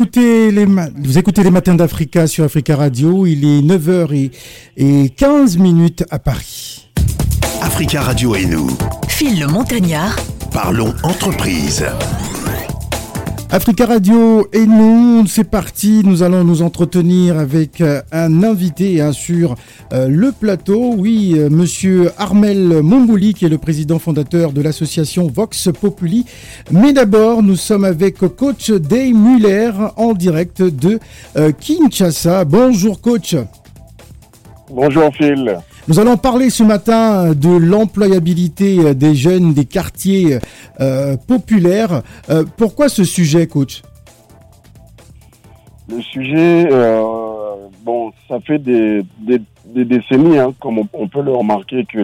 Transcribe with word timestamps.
écoutez 0.00 0.50
les, 0.50 0.64
vous 0.64 1.18
écoutez 1.18 1.42
les 1.42 1.50
matins 1.50 1.74
d'Africa 1.74 2.26
sur 2.26 2.42
Africa 2.44 2.74
Radio. 2.74 3.26
Il 3.26 3.44
est 3.44 3.60
9h 3.60 4.30
et, 4.78 5.10
15 5.10 5.58
minutes 5.58 6.04
à 6.10 6.18
Paris. 6.18 6.88
Africa 7.60 8.00
Radio 8.00 8.34
et 8.34 8.46
nous. 8.46 8.70
Phil 9.08 9.38
le 9.38 9.46
Montagnard. 9.46 10.16
Parlons 10.52 10.94
entreprise. 11.02 11.84
Africa 13.52 13.86
Radio 13.86 14.46
et 14.52 14.64
nous, 14.64 15.26
c'est 15.26 15.42
parti. 15.50 16.02
Nous 16.04 16.22
allons 16.22 16.44
nous 16.44 16.62
entretenir 16.62 17.36
avec 17.36 17.80
euh, 17.80 18.00
un 18.12 18.44
invité 18.44 19.00
hein, 19.00 19.10
sur 19.10 19.56
euh, 19.92 20.06
le 20.06 20.30
plateau. 20.30 20.94
Oui, 20.96 21.34
euh, 21.36 21.50
monsieur 21.50 22.12
Armel 22.16 22.80
Mombouli, 22.80 23.34
qui 23.34 23.46
est 23.46 23.48
le 23.48 23.58
président 23.58 23.98
fondateur 23.98 24.52
de 24.52 24.62
l'association 24.62 25.26
Vox 25.26 25.68
Populi. 25.80 26.26
Mais 26.70 26.92
d'abord, 26.92 27.42
nous 27.42 27.56
sommes 27.56 27.84
avec 27.84 28.18
coach 28.36 28.70
Day 28.70 29.12
Muller 29.12 29.72
en 29.96 30.12
direct 30.12 30.62
de 30.62 31.00
Kinshasa. 31.58 32.44
Bonjour 32.44 33.00
coach. 33.00 33.34
Bonjour 34.70 35.10
Phil. 35.16 35.60
Nous 35.90 35.98
allons 35.98 36.16
parler 36.16 36.50
ce 36.50 36.62
matin 36.62 37.34
de 37.34 37.48
l'employabilité 37.48 38.94
des 38.94 39.16
jeunes 39.16 39.54
des 39.54 39.64
quartiers 39.64 40.38
euh, 40.80 41.16
populaires. 41.16 42.02
Euh, 42.30 42.44
pourquoi 42.56 42.88
ce 42.88 43.02
sujet, 43.02 43.48
coach? 43.48 43.82
Le 45.88 46.00
sujet, 46.00 46.68
euh, 46.70 47.02
bon, 47.82 48.12
ça 48.28 48.38
fait 48.38 48.60
des, 48.60 49.02
décennies, 49.66 50.38
hein, 50.38 50.54
comme 50.60 50.78
on, 50.78 51.08
peut 51.08 51.22
le 51.22 51.32
remarquer, 51.32 51.84
que 51.86 51.98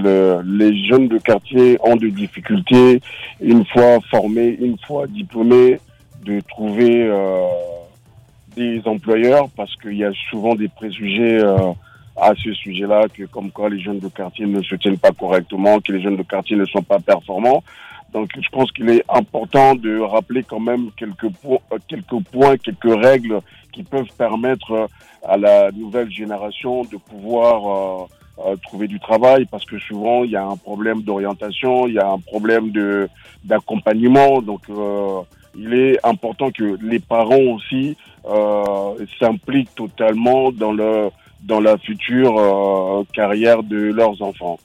les 0.45 0.89
jeunes 0.89 1.07
de 1.07 1.19
quartier 1.19 1.79
ont 1.81 1.95
des 1.95 2.11
difficultés, 2.11 3.01
une 3.41 3.65
fois 3.67 4.01
formés, 4.11 4.59
une 4.61 4.79
fois 4.85 5.07
diplômés, 5.07 5.79
de 6.25 6.41
trouver 6.49 7.09
des 8.57 8.83
employeurs 8.85 9.49
parce 9.57 9.77
qu'il 9.77 9.97
y 9.97 10.05
a 10.05 10.11
souvent 10.29 10.57
des 10.57 10.67
préjugés 10.67 11.41
à 12.17 12.33
ce 12.35 12.53
sujet-là, 12.53 13.07
que 13.13 13.25
comme 13.25 13.51
quoi 13.51 13.69
les 13.69 13.81
jeunes 13.81 13.99
de 13.99 14.09
quartier 14.09 14.47
ne 14.47 14.63
se 14.63 14.75
tiennent 14.77 14.99
pas 14.99 15.13
correctement, 15.13 15.81
que 15.81 15.93
les 15.93 16.03
jeunes 16.03 16.17
de 16.17 16.23
quartier 16.23 16.57
ne 16.57 16.65
sont 16.65 16.83
pas 16.83 16.99
performants. 16.99 17.63
Donc 18.13 18.31
je 18.35 18.49
pense 18.51 18.71
qu'il 18.73 18.89
est 18.89 19.05
important 19.09 19.75
de 19.75 19.99
rappeler 19.99 20.43
quand 20.43 20.61
même 20.61 20.91
quelques, 20.97 21.29
points, 21.31 21.59
euh, 21.73 21.79
quelques 21.87 22.23
points, 22.33 22.57
quelques 22.57 23.05
règles 23.05 23.41
qui 23.73 23.83
peuvent 23.83 24.09
permettre 24.17 24.71
euh, 24.73 24.87
à 25.23 25.37
la 25.37 25.71
nouvelle 25.73 26.11
génération 26.11 26.83
de 26.85 26.97
pouvoir 26.97 28.09
euh, 28.39 28.57
trouver 28.63 28.87
du 28.87 29.01
travail 29.01 29.45
parce 29.47 29.65
que 29.65 29.79
souvent 29.79 30.25
il 30.25 30.31
y 30.31 30.37
a 30.37 30.47
un 30.47 30.57
problème 30.57 31.03
d'orientation, 31.03 31.87
il 31.89 31.95
y 31.95 31.99
a 31.99 32.09
un 32.09 32.19
problème 32.19 32.71
de 32.71 33.09
d'accompagnement. 33.45 34.41
Donc 34.41 34.63
il 35.55 35.75
est 35.75 35.99
important 36.07 36.51
que 36.51 36.79
les 36.83 36.99
parents 36.99 37.55
aussi 37.55 37.97
s'impliquent 39.19 39.75
totalement 39.75 40.53
dans 40.53 40.73
le 40.73 41.11
dans 41.43 41.61
la 41.61 41.79
future 41.79 42.39
euh, 42.39 43.05
carrière 43.13 43.63
de 43.63 43.77
leurs 43.77 44.21
enfants. 44.23 44.59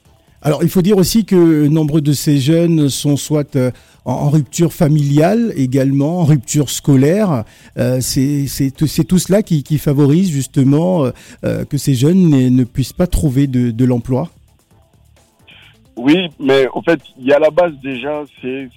Alors, 0.43 0.63
il 0.63 0.69
faut 0.69 0.81
dire 0.81 0.97
aussi 0.97 1.23
que 1.23 1.67
nombre 1.67 1.99
de 1.99 2.13
ces 2.13 2.39
jeunes 2.39 2.89
sont 2.89 3.15
soit 3.15 3.55
euh, 3.55 3.69
en, 4.05 4.29
rupture 4.29 4.73
familiale 4.73 5.53
également, 5.55 6.21
en 6.21 6.25
rupture 6.25 6.69
scolaire. 6.69 7.43
Euh, 7.77 7.99
c'est 8.01 8.71
tout 8.71 8.87
cela 8.87 9.43
qui, 9.43 9.61
qui 9.61 9.77
favorise 9.77 10.31
justement 10.31 11.11
que 11.43 11.77
ces 11.77 11.93
jeunes 11.93 12.29
ne, 12.29 12.63
puissent 12.63 12.93
pas 12.93 13.05
trouver 13.05 13.45
de, 13.45 13.69
de 13.69 13.85
l'emploi. 13.85 14.29
Oui, 15.95 16.29
mais 16.39 16.65
en 16.73 16.81
fait, 16.81 16.99
il 17.19 17.27
y 17.27 17.33
a 17.33 17.37
la 17.37 17.51
base 17.51 17.73
déjà, 17.83 18.23
c'est 18.41 18.69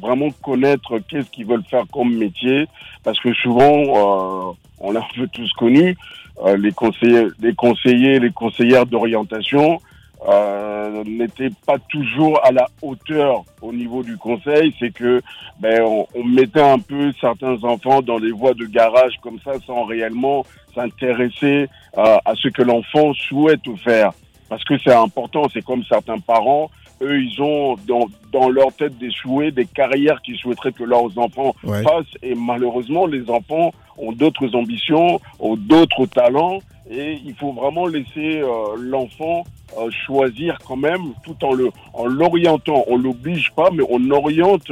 vraiment 0.00 0.30
connaître 0.42 0.98
qu'est-ce 1.00 1.28
qu'ils 1.28 1.46
veulent 1.46 1.64
faire 1.68 1.84
comme 1.92 2.16
métier, 2.16 2.66
parce 3.04 3.20
que 3.20 3.34
souvent, 3.34 4.54
on 4.78 4.90
l'a 4.92 5.06
tous 5.32 5.52
connu, 5.54 5.96
euh, 6.44 6.56
les 6.56 6.72
conseillers, 6.72 7.28
les 7.40 7.54
conseillers, 7.54 8.18
les 8.18 8.30
conseillères 8.30 8.86
d'orientation 8.86 9.80
euh, 10.28 11.04
n'étaient 11.04 11.50
pas 11.66 11.78
toujours 11.90 12.44
à 12.44 12.50
la 12.50 12.68
hauteur 12.82 13.44
au 13.62 13.72
niveau 13.72 14.02
du 14.02 14.16
conseil. 14.16 14.74
C'est 14.78 14.90
que 14.90 15.20
ben 15.60 15.82
on, 15.82 16.06
on, 16.14 16.24
mettait 16.24 16.60
un 16.60 16.78
peu 16.78 17.12
certains 17.20 17.62
enfants 17.64 18.02
dans 18.02 18.18
les 18.18 18.32
voies 18.32 18.54
de 18.54 18.64
garage 18.66 19.14
comme 19.22 19.38
ça 19.44 19.52
sans 19.66 19.84
réellement 19.84 20.44
s'intéresser 20.74 21.68
à, 21.96 22.20
à 22.24 22.34
ce 22.34 22.48
que 22.48 22.62
l'enfant 22.62 23.12
souhaite 23.14 23.60
faire. 23.84 24.12
Parce 24.48 24.64
que 24.64 24.78
c'est 24.78 24.94
important, 24.94 25.48
c'est 25.52 25.64
comme 25.64 25.84
certains 25.84 26.18
parents, 26.18 26.70
eux, 27.02 27.20
ils 27.20 27.42
ont 27.42 27.76
dans, 27.86 28.06
dans 28.32 28.48
leur 28.48 28.72
tête 28.72 28.96
des 28.98 29.10
souhaits, 29.10 29.54
des 29.54 29.66
carrières 29.66 30.22
qu'ils 30.22 30.36
souhaiteraient 30.36 30.72
que 30.72 30.84
leurs 30.84 31.18
enfants 31.18 31.54
fassent. 31.62 32.16
Et 32.22 32.34
malheureusement, 32.34 33.06
les 33.06 33.28
enfants 33.30 33.72
ont 33.98 34.12
d'autres 34.12 34.54
ambitions, 34.54 35.20
ont 35.38 35.56
d'autres 35.56 36.06
talents. 36.06 36.58
Et 36.88 37.18
il 37.24 37.34
faut 37.34 37.52
vraiment 37.52 37.86
laisser 37.86 38.40
euh, 38.40 38.76
l'enfant 38.78 39.44
euh, 39.76 39.90
choisir 40.06 40.56
quand 40.66 40.76
même, 40.76 41.02
tout 41.24 41.36
en 41.44 41.52
le 41.52 41.70
en 41.92 42.06
l'orientant. 42.06 42.84
On 42.86 42.96
l'oblige 42.96 43.50
pas, 43.52 43.70
mais 43.72 43.82
on 43.88 44.10
oriente 44.10 44.70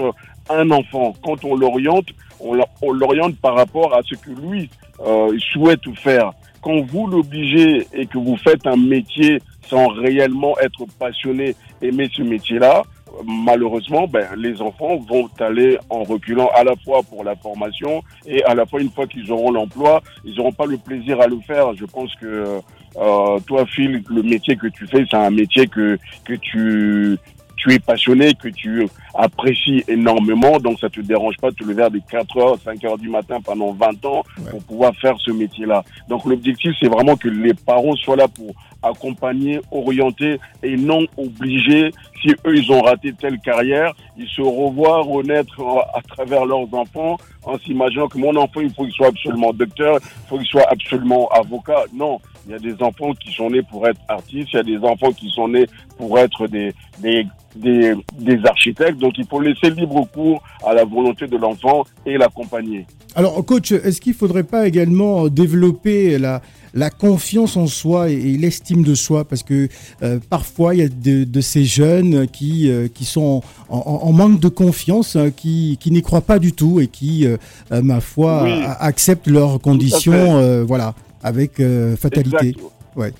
un 0.48 0.70
enfant. 0.70 1.14
Quand 1.24 1.44
on 1.44 1.56
l'oriente, 1.56 2.06
on 2.38 2.92
l'oriente 2.92 3.36
par 3.36 3.54
rapport 3.56 3.94
à 3.94 4.02
ce 4.02 4.14
que 4.14 4.30
lui 4.30 4.70
euh, 5.04 5.36
souhaite 5.52 5.82
faire. 5.96 6.32
Quand 6.62 6.80
vous 6.82 7.06
l'obligez 7.06 7.86
et 7.92 8.06
que 8.06 8.18
vous 8.18 8.36
faites 8.36 8.66
un 8.66 8.76
métier 8.76 9.40
sans 9.68 9.88
réellement 9.88 10.58
être 10.60 10.86
passionné, 10.98 11.56
aimer 11.82 12.08
ce 12.12 12.22
métier-là, 12.22 12.84
malheureusement, 13.24 14.06
ben, 14.06 14.26
les 14.36 14.60
enfants 14.60 14.96
vont 14.96 15.28
aller 15.38 15.78
en 15.90 16.02
reculant 16.02 16.50
à 16.54 16.64
la 16.64 16.74
fois 16.84 17.02
pour 17.02 17.24
la 17.24 17.36
formation 17.36 18.02
et 18.26 18.42
à 18.44 18.54
la 18.54 18.66
fois 18.66 18.80
une 18.80 18.90
fois 18.90 19.06
qu'ils 19.06 19.30
auront 19.30 19.50
l'emploi, 19.50 20.02
ils 20.24 20.34
n'auront 20.36 20.52
pas 20.52 20.66
le 20.66 20.78
plaisir 20.78 21.20
à 21.20 21.26
le 21.26 21.38
faire. 21.40 21.74
Je 21.74 21.84
pense 21.84 22.14
que 22.16 22.60
euh, 22.96 23.38
toi, 23.46 23.66
Phil, 23.66 24.02
le 24.08 24.22
métier 24.22 24.56
que 24.56 24.68
tu 24.68 24.86
fais, 24.86 25.04
c'est 25.10 25.16
un 25.16 25.30
métier 25.30 25.66
que 25.66 25.98
que 26.24 26.34
tu 26.34 27.18
tu 27.56 27.72
es 27.72 27.78
passionné, 27.78 28.34
que 28.34 28.48
tu 28.48 28.86
apprécies 29.14 29.84
énormément, 29.88 30.58
donc 30.58 30.80
ça 30.80 30.88
te 30.88 31.00
dérange 31.00 31.36
pas 31.36 31.50
de 31.50 31.56
te 31.56 31.64
lever 31.64 31.84
à 31.84 31.90
des 31.90 32.02
4 32.10 32.36
heures, 32.38 32.58
5 32.64 32.84
heures 32.84 32.98
du 32.98 33.08
matin 33.08 33.38
pendant 33.44 33.72
20 33.72 34.04
ans 34.04 34.22
pour 34.50 34.62
pouvoir 34.64 34.94
faire 34.96 35.16
ce 35.18 35.30
métier-là. 35.30 35.84
Donc 36.08 36.24
l'objectif, 36.24 36.72
c'est 36.80 36.88
vraiment 36.88 37.16
que 37.16 37.28
les 37.28 37.54
parents 37.54 37.94
soient 37.96 38.16
là 38.16 38.28
pour 38.28 38.54
accompagner, 38.82 39.60
orienter 39.70 40.38
et 40.62 40.76
non 40.76 41.06
obliger. 41.16 41.90
Si 42.22 42.30
eux, 42.46 42.56
ils 42.56 42.70
ont 42.70 42.82
raté 42.82 43.12
telle 43.12 43.38
carrière, 43.38 43.94
ils 44.16 44.28
se 44.28 44.42
revoient 44.42 45.02
renaître 45.02 45.60
à 45.94 46.00
travers 46.02 46.44
leurs 46.44 46.72
enfants 46.74 47.16
en 47.44 47.58
s'imaginant 47.58 48.08
que 48.08 48.18
mon 48.18 48.34
enfant, 48.36 48.60
il 48.60 48.72
faut 48.74 48.84
qu'il 48.84 48.92
soit 48.92 49.08
absolument 49.08 49.52
docteur, 49.52 49.98
il 50.02 50.28
faut 50.28 50.38
qu'il 50.38 50.46
soit 50.46 50.66
absolument 50.70 51.28
avocat. 51.28 51.84
Non, 51.92 52.20
il 52.46 52.52
y 52.52 52.54
a 52.54 52.58
des 52.58 52.82
enfants 52.82 53.12
qui 53.14 53.32
sont 53.32 53.50
nés 53.50 53.62
pour 53.62 53.86
être 53.86 54.00
artistes, 54.08 54.50
il 54.52 54.56
y 54.56 54.60
a 54.60 54.62
des 54.62 54.78
enfants 54.78 55.12
qui 55.12 55.30
sont 55.30 55.48
nés 55.48 55.66
pour 55.96 56.18
être 56.18 56.46
des, 56.46 56.72
des, 56.98 57.26
des, 57.56 57.94
des 58.18 58.38
architectes. 58.46 58.98
Donc 58.98 59.14
il 59.16 59.26
faut 59.26 59.40
laisser 59.40 59.70
libre 59.70 60.06
cours 60.12 60.42
à 60.64 60.74
la 60.74 60.84
volonté 60.84 61.26
de 61.26 61.36
l'enfant 61.36 61.84
et 62.04 62.18
l'accompagner. 62.18 62.86
Alors, 63.16 63.44
coach, 63.44 63.70
est-ce 63.70 64.00
qu'il 64.00 64.12
ne 64.12 64.16
faudrait 64.16 64.42
pas 64.42 64.66
également 64.66 65.28
développer 65.28 66.18
la, 66.18 66.42
la 66.74 66.90
confiance 66.90 67.56
en 67.56 67.68
soi 67.68 68.10
et, 68.10 68.36
l'estime 68.36 68.82
de 68.82 68.96
soi? 68.96 69.24
Parce 69.24 69.44
que 69.44 69.68
euh, 70.02 70.18
parfois, 70.28 70.74
il 70.74 70.80
y 70.80 70.82
a 70.82 70.88
de, 70.88 71.40
ces 71.40 71.64
jeunes 71.64 72.26
qui, 72.26 72.68
euh, 72.68 72.88
qui 72.92 73.04
sont 73.04 73.42
en, 73.68 74.12
manque 74.12 74.40
de 74.40 74.48
confiance, 74.48 75.14
hein, 75.14 75.30
qui, 75.30 75.78
qui 75.80 75.92
n'y 75.92 76.02
croient 76.02 76.22
pas 76.22 76.40
du 76.40 76.52
tout 76.52 76.80
et 76.80 76.88
qui, 76.88 77.24
euh, 77.26 77.36
ma 77.70 78.00
foi, 78.00 78.48
acceptent 78.80 79.28
leurs 79.28 79.60
conditions 79.60 80.64
voilà, 80.64 80.94
avec 81.24 81.60
fatalité. 81.96 82.54
Ouais. 82.94 83.12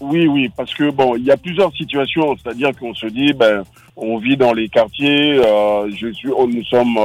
Oui, 0.00 0.26
oui, 0.26 0.50
parce 0.56 0.72
que 0.72 0.90
bon, 0.90 1.16
il 1.16 1.24
y 1.24 1.30
a 1.30 1.36
plusieurs 1.36 1.74
situations, 1.74 2.34
c'est-à-dire 2.36 2.70
qu'on 2.78 2.94
se 2.94 3.06
dit, 3.06 3.34
ben, 3.34 3.64
on 3.96 4.16
vit 4.16 4.38
dans 4.38 4.54
les 4.54 4.68
quartiers, 4.70 5.36
je 5.94 6.10
suis, 6.14 6.30
nous 6.30 6.64
sommes 6.64 6.98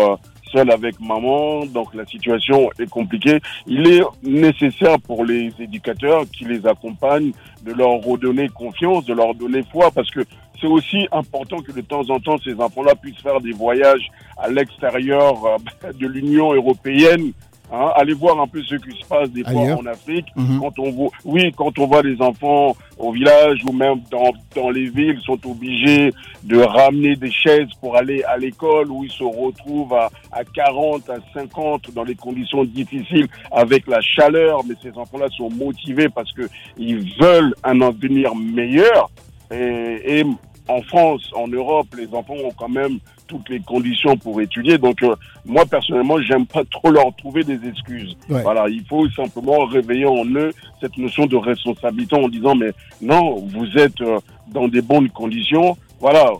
seul 0.55 0.71
avec 0.71 0.99
maman, 0.99 1.65
donc 1.65 1.93
la 1.93 2.05
situation 2.05 2.69
est 2.79 2.89
compliquée. 2.89 3.39
Il 3.67 3.87
est 3.87 4.01
nécessaire 4.23 4.99
pour 4.99 5.25
les 5.25 5.51
éducateurs 5.59 6.23
qui 6.31 6.45
les 6.45 6.65
accompagnent 6.65 7.31
de 7.63 7.73
leur 7.73 8.01
redonner 8.01 8.49
confiance, 8.49 9.05
de 9.05 9.13
leur 9.13 9.35
donner 9.35 9.63
foi, 9.71 9.91
parce 9.91 10.09
que 10.11 10.21
c'est 10.59 10.67
aussi 10.67 11.07
important 11.11 11.57
que 11.57 11.71
de 11.71 11.81
temps 11.81 12.09
en 12.09 12.19
temps 12.19 12.37
ces 12.43 12.55
enfants-là 12.55 12.95
puissent 12.95 13.21
faire 13.21 13.41
des 13.41 13.51
voyages 13.51 14.09
à 14.37 14.49
l'extérieur 14.49 15.45
euh, 15.45 15.91
de 15.99 16.07
l'Union 16.07 16.53
européenne 16.53 17.31
Hein, 17.71 17.91
allez 17.95 18.13
voir 18.13 18.39
un 18.39 18.47
peu 18.47 18.61
ce 18.61 18.75
qui 18.75 18.91
se 18.99 19.05
passe 19.07 19.29
des 19.31 19.43
fois 19.43 19.75
en 19.75 19.85
Afrique. 19.87 20.27
Mhm. 20.35 20.59
Quand 20.59 20.79
on 20.79 20.91
voit, 20.91 21.09
oui, 21.23 21.51
quand 21.55 21.77
on 21.79 21.87
voit 21.87 22.03
des 22.03 22.21
enfants 22.21 22.75
au 22.97 23.11
village 23.11 23.59
ou 23.67 23.73
même 23.73 24.01
dans, 24.11 24.31
dans 24.55 24.69
les 24.69 24.89
villes 24.89 25.19
sont 25.21 25.39
obligés 25.45 26.13
de 26.43 26.59
ramener 26.59 27.15
des 27.15 27.31
chaises 27.31 27.69
pour 27.81 27.97
aller 27.97 28.23
à 28.23 28.37
l'école 28.37 28.91
où 28.91 29.03
ils 29.03 29.11
se 29.11 29.23
retrouvent 29.23 29.93
à, 29.95 30.09
à 30.31 30.43
40, 30.43 31.09
à 31.09 31.15
50 31.33 31.91
dans 31.93 32.03
les 32.03 32.15
conditions 32.15 32.63
difficiles 32.63 33.27
avec 33.51 33.87
la 33.87 33.99
chaleur. 34.01 34.63
Mais 34.67 34.75
ces 34.83 34.95
enfants-là 34.95 35.27
sont 35.35 35.49
motivés 35.49 36.09
parce 36.09 36.31
que 36.33 36.43
ils 36.77 37.13
veulent 37.19 37.55
un 37.63 37.81
avenir 37.81 38.35
meilleur. 38.35 39.09
Et, 39.51 40.19
et 40.19 40.23
en 40.67 40.81
France, 40.81 41.29
en 41.35 41.47
Europe, 41.47 41.87
les 41.97 42.07
enfants 42.13 42.35
ont 42.43 42.51
quand 42.57 42.69
même 42.69 42.99
toutes 43.27 43.49
les 43.49 43.59
conditions 43.59 44.17
pour 44.17 44.41
étudier. 44.41 44.77
Donc 44.77 45.01
euh, 45.03 45.15
moi 45.45 45.65
personnellement, 45.65 46.19
j'aime 46.21 46.45
pas 46.45 46.63
trop 46.65 46.91
leur 46.91 47.15
trouver 47.15 47.43
des 47.43 47.59
excuses. 47.67 48.15
Voilà, 48.29 48.67
il 48.69 48.83
faut 48.85 49.09
simplement 49.09 49.65
réveiller 49.65 50.05
en 50.05 50.25
eux 50.25 50.51
cette 50.81 50.97
notion 50.97 51.25
de 51.25 51.35
responsabilité 51.35 52.15
en 52.15 52.29
disant 52.29 52.55
mais 52.55 52.71
non, 53.01 53.35
vous 53.35 53.67
êtes 53.77 54.01
euh, 54.01 54.19
dans 54.47 54.67
des 54.67 54.81
bonnes 54.81 55.09
conditions. 55.09 55.77
Voilà, 55.99 56.31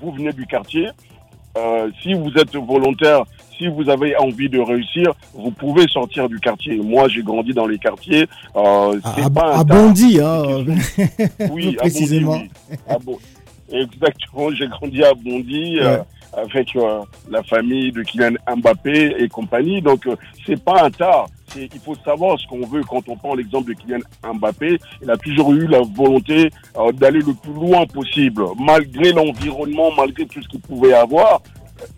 vous 0.00 0.12
venez 0.12 0.32
du 0.32 0.46
quartier. 0.46 0.88
Euh, 1.58 1.90
si 2.02 2.14
vous 2.14 2.30
êtes 2.36 2.54
volontaire, 2.54 3.24
si 3.58 3.66
vous 3.66 3.90
avez 3.90 4.16
envie 4.16 4.48
de 4.48 4.60
réussir, 4.60 5.12
vous 5.34 5.50
pouvez 5.50 5.86
sortir 5.88 6.28
du 6.28 6.38
quartier. 6.38 6.76
Moi, 6.76 7.08
j'ai 7.08 7.22
grandi 7.22 7.52
dans 7.52 7.66
les 7.66 7.78
quartiers. 7.78 8.26
Euh, 8.56 8.98
c'est 9.16 9.24
à, 9.24 9.30
pas 9.30 9.54
à 9.58 9.64
Bondy, 9.64 10.20
hein, 10.20 10.64
oui, 11.50 11.74
précisément. 11.74 12.40
Exactement, 13.72 14.50
j'ai 14.52 14.68
grandi 14.68 15.02
à 15.02 15.14
Bondy. 15.14 15.78
Euh, 15.80 15.98
avec 16.32 16.74
euh, 16.76 17.00
la 17.28 17.42
famille 17.42 17.92
de 17.92 18.02
Kylian 18.02 18.34
Mbappé 18.56 19.16
et 19.18 19.28
compagnie. 19.28 19.80
Donc, 19.80 20.06
euh, 20.06 20.16
c'est 20.46 20.62
pas 20.62 20.84
un 20.84 20.90
tard. 20.90 21.26
Il 21.56 21.80
faut 21.84 21.96
savoir 22.04 22.38
ce 22.38 22.46
qu'on 22.46 22.64
veut 22.64 22.82
quand 22.84 23.08
on 23.08 23.16
prend 23.16 23.34
l'exemple 23.34 23.70
de 23.70 23.74
Kylian 23.74 24.00
Mbappé. 24.34 24.78
Il 25.02 25.10
a 25.10 25.16
toujours 25.16 25.52
eu 25.52 25.66
la 25.66 25.80
volonté 25.80 26.50
euh, 26.78 26.92
d'aller 26.92 27.18
le 27.18 27.34
plus 27.34 27.52
loin 27.52 27.84
possible, 27.86 28.44
malgré 28.58 29.12
l'environnement, 29.12 29.90
malgré 29.96 30.26
tout 30.26 30.40
ce 30.42 30.48
qu'il 30.48 30.60
pouvait 30.60 30.94
avoir. 30.94 31.42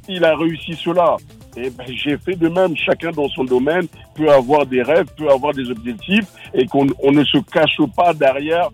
Il 0.09 0.25
a 0.25 0.37
réussi 0.37 0.75
cela. 0.75 1.17
Et 1.55 1.69
ben, 1.69 1.85
j'ai 1.89 2.17
fait 2.17 2.37
de 2.37 2.49
même. 2.49 2.75
Chacun 2.77 3.11
dans 3.11 3.29
son 3.29 3.45
domaine 3.45 3.87
peut 4.15 4.31
avoir 4.31 4.65
des 4.65 4.83
rêves, 4.83 5.07
peut 5.19 5.29
avoir 5.29 5.53
des 5.53 5.71
objectifs, 5.71 6.27
et 6.55 6.67
qu'on 6.67 6.87
on 7.03 7.13
ne 7.13 7.25
se 7.25 7.39
cache 7.53 7.77
pas 7.95 8.15
derrière. 8.15 8.71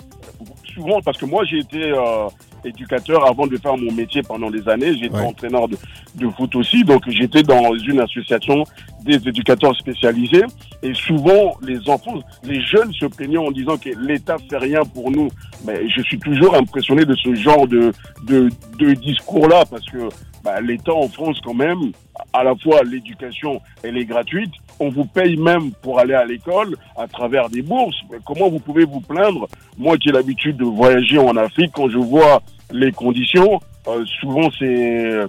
Souvent, 0.73 1.01
parce 1.03 1.19
que 1.19 1.25
moi 1.25 1.44
j'ai 1.44 1.59
été 1.59 1.91
euh, 1.91 2.29
éducateur 2.64 3.26
avant 3.28 3.46
de 3.46 3.56
faire 3.56 3.76
mon 3.76 3.93
métier 3.93 4.22
pendant 4.22 4.50
des 4.50 4.69
années. 4.69 4.96
J'étais 4.99 5.19
entraîneur 5.19 5.69
de, 5.69 5.76
de, 6.16 6.28
foot 6.31 6.55
aussi, 6.56 6.84
donc 6.84 7.02
j'étais 7.08 7.43
dans 7.43 7.75
une 7.75 8.00
association 8.00 8.64
des 9.05 9.16
éducateurs 9.28 9.76
spécialisés. 9.76 10.44
Et 10.82 10.94
souvent, 10.94 11.56
les 11.62 11.88
enfants, 11.88 12.19
les 12.44 12.60
jeunes 12.60 12.93
se 12.93 13.06
plaignaient 13.06 13.38
en 13.38 13.50
disant 13.50 13.76
que 13.76 13.90
l'État 13.99 14.37
fait 14.50 14.58
rien 14.58 14.82
pour 14.84 15.10
nous. 15.10 15.28
Mais 15.66 15.88
je 15.88 16.02
suis 16.02 16.19
toujours 16.19 16.55
impressionné 16.55 17.05
de 17.05 17.14
ce 17.16 17.34
genre 17.34 17.66
de, 17.66 17.93
de, 18.25 18.49
de 18.78 18.94
discours-là 18.94 19.64
parce 19.70 19.84
que 19.87 20.08
bah, 20.49 20.62
l'État 20.62 20.95
en 20.95 21.09
France, 21.09 21.39
quand 21.45 21.53
même, 21.53 21.93
à 22.33 22.43
la 22.43 22.56
fois 22.56 22.83
l'éducation, 22.83 23.61
elle 23.83 23.99
est 23.99 24.06
gratuite. 24.06 24.50
On 24.81 24.89
vous 24.89 25.05
paye 25.05 25.37
même 25.37 25.73
pour 25.83 25.99
aller 25.99 26.15
à 26.15 26.25
l'école 26.25 26.75
à 26.97 27.06
travers 27.06 27.50
des 27.50 27.61
bourses. 27.61 28.00
Mais 28.11 28.17
comment 28.25 28.49
vous 28.49 28.59
pouvez 28.59 28.87
vous 28.87 29.00
plaindre? 29.00 29.47
Moi 29.77 29.99
qui 29.99 30.09
ai 30.09 30.12
l'habitude 30.12 30.56
de 30.56 30.65
voyager 30.65 31.19
en 31.19 31.37
Afrique, 31.37 31.73
quand 31.75 31.91
je 31.91 31.99
vois 31.99 32.41
les 32.73 32.93
conditions, 32.93 33.61
euh, 33.89 34.06
souvent 34.21 34.49
c'est 34.59 35.12
euh, 35.12 35.27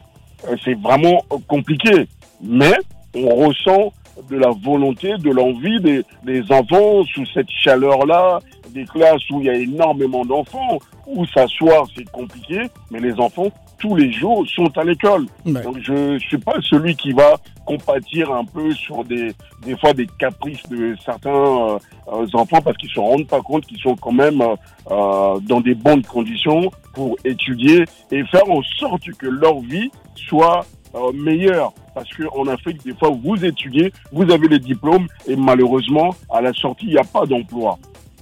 c'est 0.63 0.79
vraiment 0.79 1.21
compliqué. 1.49 2.07
Mais 2.41 2.75
on 3.13 3.27
ressent 3.35 3.91
de 4.29 4.37
la 4.37 4.51
volonté, 4.51 5.17
de 5.17 5.31
l'envie 5.31 5.81
des, 5.81 6.05
des 6.23 6.49
enfants 6.49 7.03
sous 7.13 7.25
cette 7.33 7.49
chaleur-là, 7.49 8.39
des 8.73 8.85
classes 8.85 9.29
où 9.31 9.41
il 9.41 9.47
y 9.47 9.49
a 9.49 9.55
énormément 9.55 10.23
d'enfants, 10.23 10.77
où 11.07 11.25
s'asseoir 11.25 11.87
c'est 11.93 12.09
compliqué, 12.09 12.61
mais 12.89 12.99
les 12.99 13.19
enfants 13.19 13.51
tous 13.79 13.95
les 13.95 14.11
jours 14.11 14.45
sont 14.47 14.77
à 14.77 14.83
l'école. 14.83 15.25
Donc 15.45 15.77
je 15.81 16.19
suis 16.19 16.37
pas 16.37 16.55
celui 16.61 16.95
qui 16.95 17.11
va 17.11 17.37
compatir 17.65 18.31
un 18.31 18.45
peu 18.45 18.71
sur 18.73 19.03
des 19.03 19.33
des 19.65 19.77
fois 19.77 19.93
des 19.93 20.07
caprices 20.17 20.63
de 20.69 20.95
certains 21.03 21.29
euh, 21.31 22.27
enfants 22.33 22.61
parce 22.61 22.77
qu'ils 22.77 22.89
se 22.89 22.99
rendent 22.99 23.27
pas 23.27 23.41
compte 23.41 23.65
qu'ils 23.65 23.79
sont 23.79 23.95
quand 23.95 24.11
même 24.11 24.41
euh, 24.41 25.39
dans 25.41 25.61
des 25.61 25.75
bonnes 25.75 26.03
conditions 26.03 26.71
pour 26.93 27.17
étudier 27.23 27.85
et 28.11 28.23
faire 28.25 28.49
en 28.49 28.61
sorte 28.79 29.09
que 29.17 29.27
leur 29.27 29.59
vie 29.59 29.91
soit 30.15 30.65
euh, 30.95 31.11
meilleure. 31.13 31.71
Parce 31.93 32.09
qu'en 32.15 32.47
Afrique, 32.47 32.83
des 32.83 32.93
fois, 32.93 33.09
vous 33.09 33.43
étudiez, 33.43 33.91
vous 34.11 34.31
avez 34.31 34.47
les 34.47 34.59
diplômes 34.59 35.07
et 35.27 35.35
malheureusement, 35.35 36.15
à 36.31 36.41
la 36.41 36.53
sortie, 36.53 36.85
il 36.85 36.93
n'y 36.93 36.97
a 36.97 37.03
pas 37.03 37.25
d'emploi. 37.25 37.77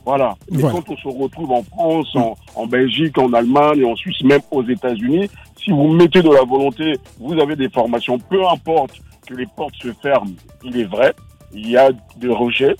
Voilà. 0.07 0.38
Et 0.50 0.62
quand 0.62 0.89
on 0.89 0.95
se 0.95 1.07
retrouve 1.09 1.51
en 1.51 1.63
France, 1.63 2.15
en, 2.15 2.38
en, 2.56 2.65
Belgique, 2.65 3.18
en 3.18 3.33
Allemagne, 3.33 3.83
en 3.83 3.94
Suisse, 3.98 4.24
même 4.24 4.39
aux 4.51 4.63
États-Unis, 4.63 5.30
si 5.62 5.71
vous 5.71 5.89
mettez 5.89 6.21
de 6.21 6.30
la 6.30 6.45
volonté, 6.45 6.94
vous 7.19 7.33
avez 7.33 7.57
des 7.57 7.68
formations, 7.68 8.18
peu 8.18 8.48
importe 8.48 9.01
que 9.27 9.33
les 9.33 9.45
portes 9.48 9.75
se 9.81 9.92
ferment, 10.01 10.31
il 10.63 10.80
est 10.80 10.86
vrai, 10.86 11.13
il 11.54 11.69
y 11.69 11.75
a 11.75 11.89
des 12.15 12.30
rejets, 12.30 12.77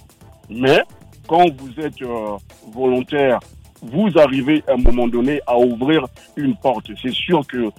mais 0.50 0.82
quand 1.28 1.44
vous 1.58 1.84
êtes 1.84 2.02
euh, 2.02 2.38
volontaire, 2.74 3.42
vous 3.82 4.08
arrivez 4.18 4.64
à 4.66 4.76
un 4.76 4.78
moment 4.78 5.10
donné 5.10 5.42
à 5.48 5.58
ouvrir 5.60 6.08
une 6.38 6.56
porte. 6.56 6.90
C'est 7.02 7.14
sûr 7.14 7.46
que 7.46 7.70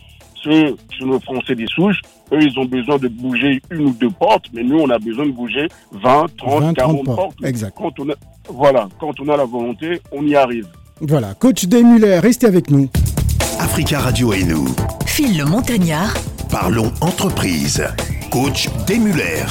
ceux 0.42 0.76
qui 0.90 0.98
sont 0.98 1.20
Français 1.20 1.54
des 1.54 1.66
souches, 1.68 2.02
eux, 2.32 2.42
ils 2.42 2.58
ont 2.58 2.66
besoin 2.66 2.98
de 2.98 3.08
bouger 3.08 3.62
une 3.70 3.86
ou 3.86 3.90
deux 3.92 4.10
portes, 4.10 4.50
mais 4.52 4.62
nous, 4.62 4.78
on 4.78 4.90
a 4.90 4.98
besoin 4.98 5.24
de 5.24 5.32
bouger 5.32 5.68
20, 5.92 6.36
30, 6.36 6.76
40 6.76 7.04
portes. 7.06 7.44
Exact. 7.44 7.74
Quand 7.74 7.98
on 7.98 8.10
a, 8.10 8.14
voilà, 8.48 8.88
quand 8.98 9.12
on 9.20 9.28
a 9.28 9.36
la 9.36 9.44
volonté, 9.44 10.00
on 10.12 10.26
y 10.26 10.34
arrive. 10.34 10.66
Voilà, 11.00 11.34
coach 11.34 11.66
Desmuller, 11.66 12.18
restez 12.18 12.46
avec 12.46 12.70
nous. 12.70 12.88
Africa 13.60 14.00
Radio 14.00 14.32
et 14.32 14.44
nous. 14.44 14.66
Phil 15.06 15.36
le 15.36 15.44
Montagnard. 15.44 16.14
Parlons 16.50 16.92
entreprise. 17.00 17.84
Coach 18.30 18.68
Desmuller. 18.86 19.44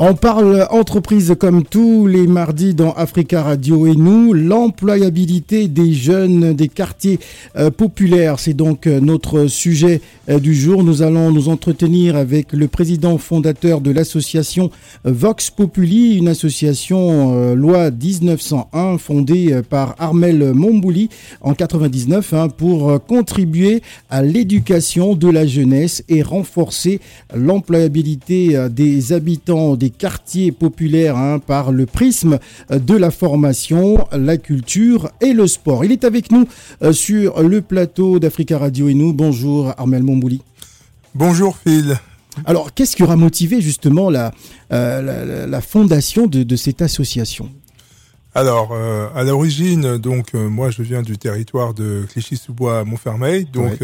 On 0.00 0.14
parle 0.14 0.68
entreprise 0.70 1.34
comme 1.40 1.64
tous 1.64 2.06
les 2.06 2.28
mardis 2.28 2.72
dans 2.72 2.92
Africa 2.92 3.42
Radio 3.42 3.84
et 3.88 3.96
nous, 3.96 4.32
l'employabilité 4.32 5.66
des 5.66 5.92
jeunes 5.92 6.52
des 6.52 6.68
quartiers 6.68 7.18
euh, 7.56 7.72
populaires. 7.72 8.38
C'est 8.38 8.54
donc 8.54 8.86
euh, 8.86 9.00
notre 9.00 9.48
sujet 9.48 10.00
euh, 10.28 10.38
du 10.38 10.54
jour. 10.54 10.84
Nous 10.84 11.02
allons 11.02 11.32
nous 11.32 11.48
entretenir 11.48 12.14
avec 12.14 12.52
le 12.52 12.68
président 12.68 13.18
fondateur 13.18 13.80
de 13.80 13.90
l'association 13.90 14.70
Vox 15.02 15.50
Populi, 15.50 16.16
une 16.16 16.28
association 16.28 17.54
loi 17.56 17.90
1901 17.90 18.98
fondée 18.98 19.60
par 19.68 19.96
Armel 19.98 20.52
Mombouli 20.54 21.08
en 21.40 21.54
99 21.54 22.34
hein, 22.34 22.48
pour 22.48 23.04
contribuer 23.04 23.82
à 24.10 24.22
l'éducation 24.22 25.16
de 25.16 25.28
la 25.28 25.44
jeunesse 25.44 26.04
et 26.08 26.22
renforcer 26.22 27.00
l'employabilité 27.34 28.68
des 28.70 29.12
habitants 29.12 29.74
des 29.74 29.87
quartiers 29.90 30.52
populaires 30.52 31.16
hein, 31.16 31.38
par 31.38 31.72
le 31.72 31.86
prisme 31.86 32.38
de 32.70 32.96
la 32.96 33.10
formation, 33.10 34.06
la 34.12 34.36
culture 34.36 35.10
et 35.20 35.32
le 35.32 35.46
sport. 35.46 35.84
Il 35.84 35.92
est 35.92 36.04
avec 36.04 36.30
nous 36.30 36.46
euh, 36.82 36.92
sur 36.92 37.42
le 37.42 37.60
plateau 37.60 38.18
d'Africa 38.18 38.58
Radio 38.58 38.88
et 38.88 38.94
nous. 38.94 39.12
Bonjour 39.12 39.72
Armel 39.76 40.02
Mombouli. 40.02 40.42
Bonjour 41.14 41.56
Phil. 41.56 41.98
Alors, 42.44 42.72
qu'est-ce 42.72 42.94
qui 42.94 43.02
aura 43.02 43.16
motivé 43.16 43.60
justement 43.60 44.10
la, 44.10 44.32
euh, 44.72 45.46
la, 45.46 45.60
fondation 45.60 46.28
de, 46.28 46.56
cette 46.56 46.82
association? 46.82 47.50
Alors, 48.34 48.70
euh, 48.72 49.08
à 49.16 49.24
l'origine, 49.24 49.98
donc 49.98 50.34
moi 50.34 50.70
je 50.70 50.82
viens 50.82 51.02
du 51.02 51.18
territoire 51.18 51.74
de 51.74 52.04
Clichy-sous-Bois, 52.08 52.84
Montfermeil, 52.84 53.46
donc 53.46 53.80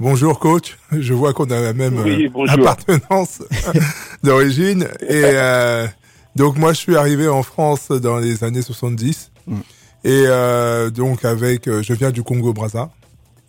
Bonjour 0.00 0.38
coach, 0.38 0.78
je 0.92 1.12
vois 1.12 1.34
qu'on 1.34 1.50
a 1.50 1.60
la 1.60 1.74
même 1.74 1.98
euh, 1.98 2.46
appartenance 2.48 3.42
d'origine. 4.22 4.84
Et 5.02 5.24
euh, 5.24 5.86
donc 6.36 6.56
moi 6.56 6.72
je 6.72 6.78
suis 6.78 6.96
arrivé 6.96 7.28
en 7.28 7.42
France 7.42 7.88
dans 7.88 8.16
les 8.16 8.42
années 8.42 8.62
70. 8.62 9.30
Mm. 9.46 9.56
Et 10.04 10.22
euh, 10.24 10.88
donc 10.88 11.26
avec, 11.26 11.66
je 11.66 11.92
viens 11.92 12.12
du 12.12 12.22
Congo-Brazza. 12.22 12.90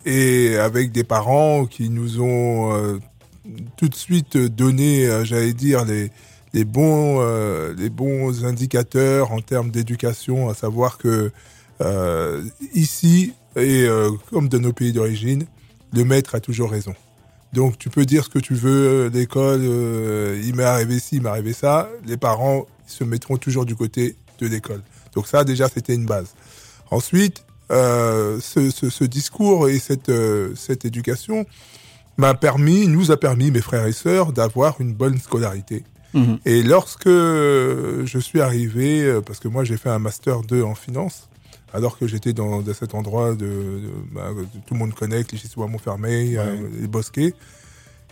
Et 0.04 0.58
avec 0.58 0.92
des 0.92 1.04
parents 1.04 1.64
qui 1.64 1.88
nous 1.88 2.20
ont 2.20 3.00
tout 3.78 3.88
de 3.88 3.94
suite 3.94 4.36
donné, 4.36 5.08
j'allais 5.24 5.54
dire, 5.54 5.86
les, 5.86 6.10
les, 6.52 6.66
bons, 6.66 7.24
les 7.78 7.88
bons 7.88 8.44
indicateurs 8.44 9.32
en 9.32 9.40
termes 9.40 9.70
d'éducation, 9.70 10.50
à 10.50 10.54
savoir 10.54 10.98
que 10.98 11.30
ici, 12.74 13.32
et 13.56 13.86
comme 14.28 14.50
de 14.50 14.58
nos 14.58 14.74
pays 14.74 14.92
d'origine, 14.92 15.46
le 15.92 16.04
maître 16.04 16.34
a 16.34 16.40
toujours 16.40 16.70
raison. 16.70 16.94
Donc 17.52 17.78
tu 17.78 17.90
peux 17.90 18.06
dire 18.06 18.24
ce 18.24 18.30
que 18.30 18.38
tu 18.38 18.54
veux, 18.54 19.08
l'école, 19.08 19.60
euh, 19.62 20.40
il 20.44 20.54
m'est 20.54 20.64
arrivé 20.64 20.98
ci, 20.98 21.16
il 21.16 21.22
m'est 21.22 21.28
arrivé 21.28 21.52
ça, 21.52 21.90
les 22.06 22.16
parents 22.16 22.66
se 22.86 23.04
mettront 23.04 23.36
toujours 23.36 23.66
du 23.66 23.76
côté 23.76 24.16
de 24.38 24.46
l'école. 24.46 24.82
Donc 25.14 25.26
ça 25.26 25.44
déjà 25.44 25.68
c'était 25.68 25.94
une 25.94 26.06
base. 26.06 26.34
Ensuite, 26.90 27.44
euh, 27.70 28.38
ce, 28.40 28.70
ce, 28.70 28.90
ce, 28.90 29.04
discours 29.04 29.68
et 29.68 29.78
cette, 29.78 30.10
euh, 30.10 30.54
cette 30.54 30.84
éducation 30.84 31.46
m'a 32.18 32.34
permis, 32.34 32.86
nous 32.86 33.10
a 33.10 33.16
permis, 33.16 33.50
mes 33.50 33.62
frères 33.62 33.86
et 33.86 33.92
sœurs, 33.92 34.32
d'avoir 34.32 34.80
une 34.80 34.92
bonne 34.92 35.18
scolarité. 35.18 35.84
Mhm. 36.12 36.38
Et 36.44 36.62
lorsque 36.62 37.08
je 37.08 38.18
suis 38.20 38.42
arrivé, 38.42 39.02
euh, 39.02 39.20
parce 39.22 39.38
que 39.38 39.48
moi 39.48 39.64
j'ai 39.64 39.78
fait 39.78 39.88
un 39.88 39.98
master 39.98 40.42
2 40.42 40.62
en 40.62 40.74
finance, 40.74 41.30
alors 41.72 41.98
que 41.98 42.06
j'étais 42.06 42.32
dans, 42.32 42.62
cet 42.74 42.94
endroit 42.94 43.34
de, 43.34 43.80
bah, 44.12 44.30
tout 44.66 44.74
le 44.74 44.78
monde 44.78 44.94
connaît, 44.94 45.24
Clichy-sous 45.24 45.66
Montfermeil, 45.66 46.36
euh, 46.36 46.56
les 46.80 46.88
Bosquets. 46.88 47.34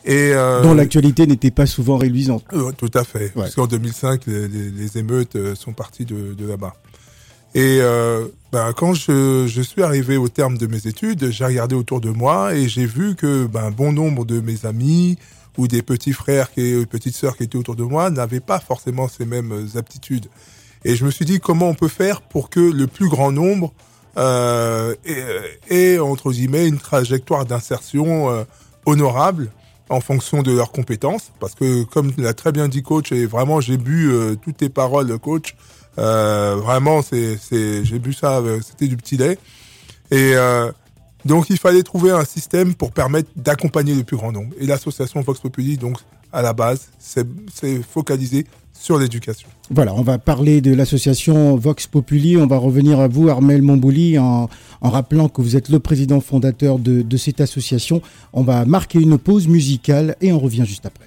Et 0.05 0.33
euh, 0.33 0.62
dont 0.62 0.75
l'actualité 0.75 1.26
n'était 1.26 1.50
pas 1.50 1.67
souvent 1.67 1.99
réluisante. 1.99 2.45
Euh, 2.52 2.73
tout 2.73 2.90
à 2.95 3.05
fait. 3.05 3.33
Parce 3.35 3.55
qu'en 3.55 3.67
2005, 3.67 4.26
les, 4.26 4.99
émeutes 4.99 5.55
sont 5.55 5.73
parties 5.73 6.05
de, 6.05 6.47
là-bas. 6.47 6.75
Et 7.55 7.79
euh, 7.81 8.26
ben, 8.52 8.73
quand 8.73 8.95
je, 8.95 9.47
je, 9.49 9.61
suis 9.61 9.83
arrivé 9.83 10.17
au 10.17 10.29
terme 10.29 10.57
de 10.57 10.67
mes 10.67 10.87
études, 10.87 11.31
j'ai 11.31 11.45
regardé 11.45 11.75
autour 11.75 12.00
de 12.00 12.11
moi 12.11 12.55
et 12.55 12.69
j'ai 12.69 12.87
vu 12.87 13.17
que 13.17 13.47
ben, 13.47 13.71
bon 13.71 13.93
nombre 13.93 14.25
de 14.25 14.40
mes 14.40 14.67
amis 14.67 15.19
ou 15.59 15.67
des 15.67 15.83
petits 15.83 16.12
frères 16.12 16.49
et 16.57 16.87
petites 16.87 17.17
sœurs 17.17 17.37
qui 17.37 17.43
étaient 17.43 17.59
autour 17.59 17.75
de 17.75 17.83
moi 17.83 18.09
n'avaient 18.09 18.40
pas 18.40 18.61
forcément 18.61 19.09
ces 19.09 19.26
mêmes 19.26 19.69
aptitudes. 19.75 20.26
Et 20.84 20.96
je 20.96 21.04
me 21.04 21.10
suis 21.10 21.25
dit 21.25 21.40
comment 21.40 21.68
on 21.68 21.75
peut 21.75 21.88
faire 21.88 22.22
pour 22.22 22.49
que 22.50 22.60
le 22.60 22.87
plus 22.87 23.08
grand 23.08 23.32
nombre 23.32 23.72
euh, 24.16 24.94
ait, 25.68 25.99
entre 25.99 26.32
guillemets 26.32 26.66
une 26.66 26.78
trajectoire 26.78 27.44
d'insertion 27.44 28.30
euh, 28.30 28.44
honorable 28.87 29.50
en 29.88 30.00
fonction 30.00 30.42
de 30.42 30.52
leurs 30.52 30.72
compétences. 30.72 31.32
Parce 31.38 31.54
que 31.54 31.84
comme 31.84 32.12
l'a 32.16 32.34
très 32.34 32.52
bien 32.52 32.68
dit 32.68 32.82
coach, 32.82 33.12
et 33.12 33.26
vraiment 33.26 33.60
j'ai 33.60 33.76
bu 33.76 34.10
euh, 34.10 34.37
toutes 34.37 34.58
tes 34.58 34.68
paroles 34.68 35.18
coach, 35.18 35.54
euh, 35.99 36.56
vraiment 36.56 37.02
c'est, 37.02 37.37
c'est, 37.37 37.84
j'ai 37.84 37.99
bu 37.99 38.12
ça, 38.12 38.42
c'était 38.66 38.88
du 38.88 38.96
petit 38.96 39.16
lait. 39.16 39.38
Et 40.10 40.34
donc 41.25 41.50
il 41.50 41.58
fallait 41.58 41.82
trouver 41.82 42.10
un 42.10 42.25
système 42.25 42.75
pour 42.75 42.92
permettre 42.92 43.30
d'accompagner 43.37 43.94
le 43.94 44.02
plus 44.02 44.16
grand 44.16 44.32
nombre. 44.32 44.54
Et 44.58 44.66
l'association 44.66 45.20
Vox 45.20 45.40
Populi, 45.40 45.76
donc 45.76 45.99
à 46.32 46.42
la 46.42 46.52
base, 46.52 46.88
c'est, 46.99 47.26
c'est 47.52 47.82
focalisé 47.82 48.46
sur 48.80 48.99
l'éducation. 48.99 49.49
Voilà, 49.70 49.94
on 49.94 50.02
va 50.02 50.18
parler 50.18 50.60
de 50.62 50.75
l'association 50.75 51.54
Vox 51.56 51.87
Populi. 51.87 52.37
On 52.38 52.46
va 52.46 52.56
revenir 52.56 52.99
à 52.99 53.08
vous, 53.08 53.28
Armel 53.28 53.60
Mombouli, 53.62 54.18
en, 54.18 54.49
rappelant 54.80 55.28
que 55.28 55.42
vous 55.42 55.54
êtes 55.54 55.68
le 55.68 55.78
président 55.78 56.20
fondateur 56.20 56.78
de 56.78 57.16
cette 57.16 57.40
association. 57.40 58.00
On 58.32 58.42
va 58.42 58.64
marquer 58.64 58.99
une 58.99 59.18
pause 59.18 59.46
musicale 59.46 60.16
et 60.20 60.32
on 60.32 60.38
revient 60.38 60.64
juste 60.64 60.87
après. 60.87 61.06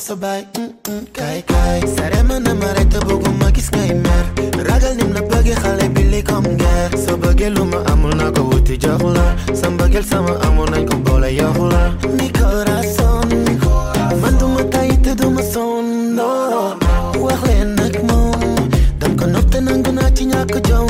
собой, 0.00 0.46
м-м, 0.56 1.06
кай-кай 1.12 1.82
Сарема 1.96 2.40
на 2.40 2.54
морето 2.54 3.06
богу 3.06 3.30
маки 3.32 3.60
снаймер 3.60 4.24
Рагалним 4.68 5.12
на 5.12 5.22
баге 5.22 5.54
хале 5.54 5.88
били 5.88 6.22
комгер 6.22 6.96
Со 6.96 7.16
баге 7.16 7.50
лума 7.50 7.84
амул 7.92 8.10
на 8.10 8.30
го 8.30 8.56
ути 8.56 8.76
джохула 8.76 9.36
Сам 9.54 9.76
багел 9.76 10.02
сама 10.02 10.36
амул 10.46 10.66
на 10.66 10.80
го 10.84 10.96
боле 10.96 11.30
йохула 11.32 11.92
Ми 12.18 12.32
корасон 12.32 13.28
Ман 14.22 14.38
дума 14.38 14.70
таите 14.70 15.14
дума 15.14 15.42
сон, 15.42 16.16
no 16.16 16.74
Уахле 17.18 17.64
нак 17.64 18.02
мом 18.02 18.70
Дам 19.00 19.16
конопте 19.18 19.60
нангу 19.60 19.92
начи 19.92 20.24
няко 20.24 20.58
джон 20.60 20.89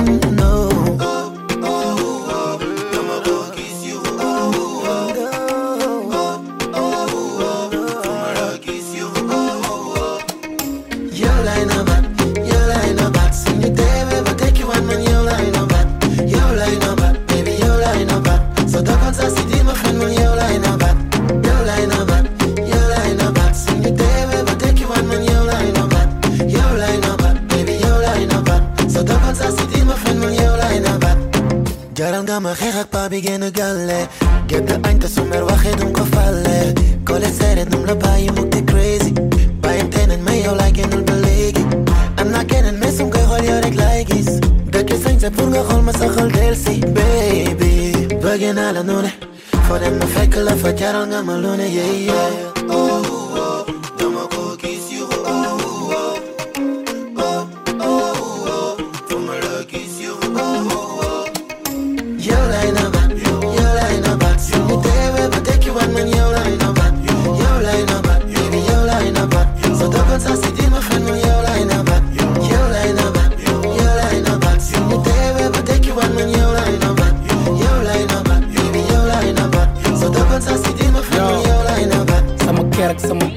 began 33.21 33.41
to 33.43 33.50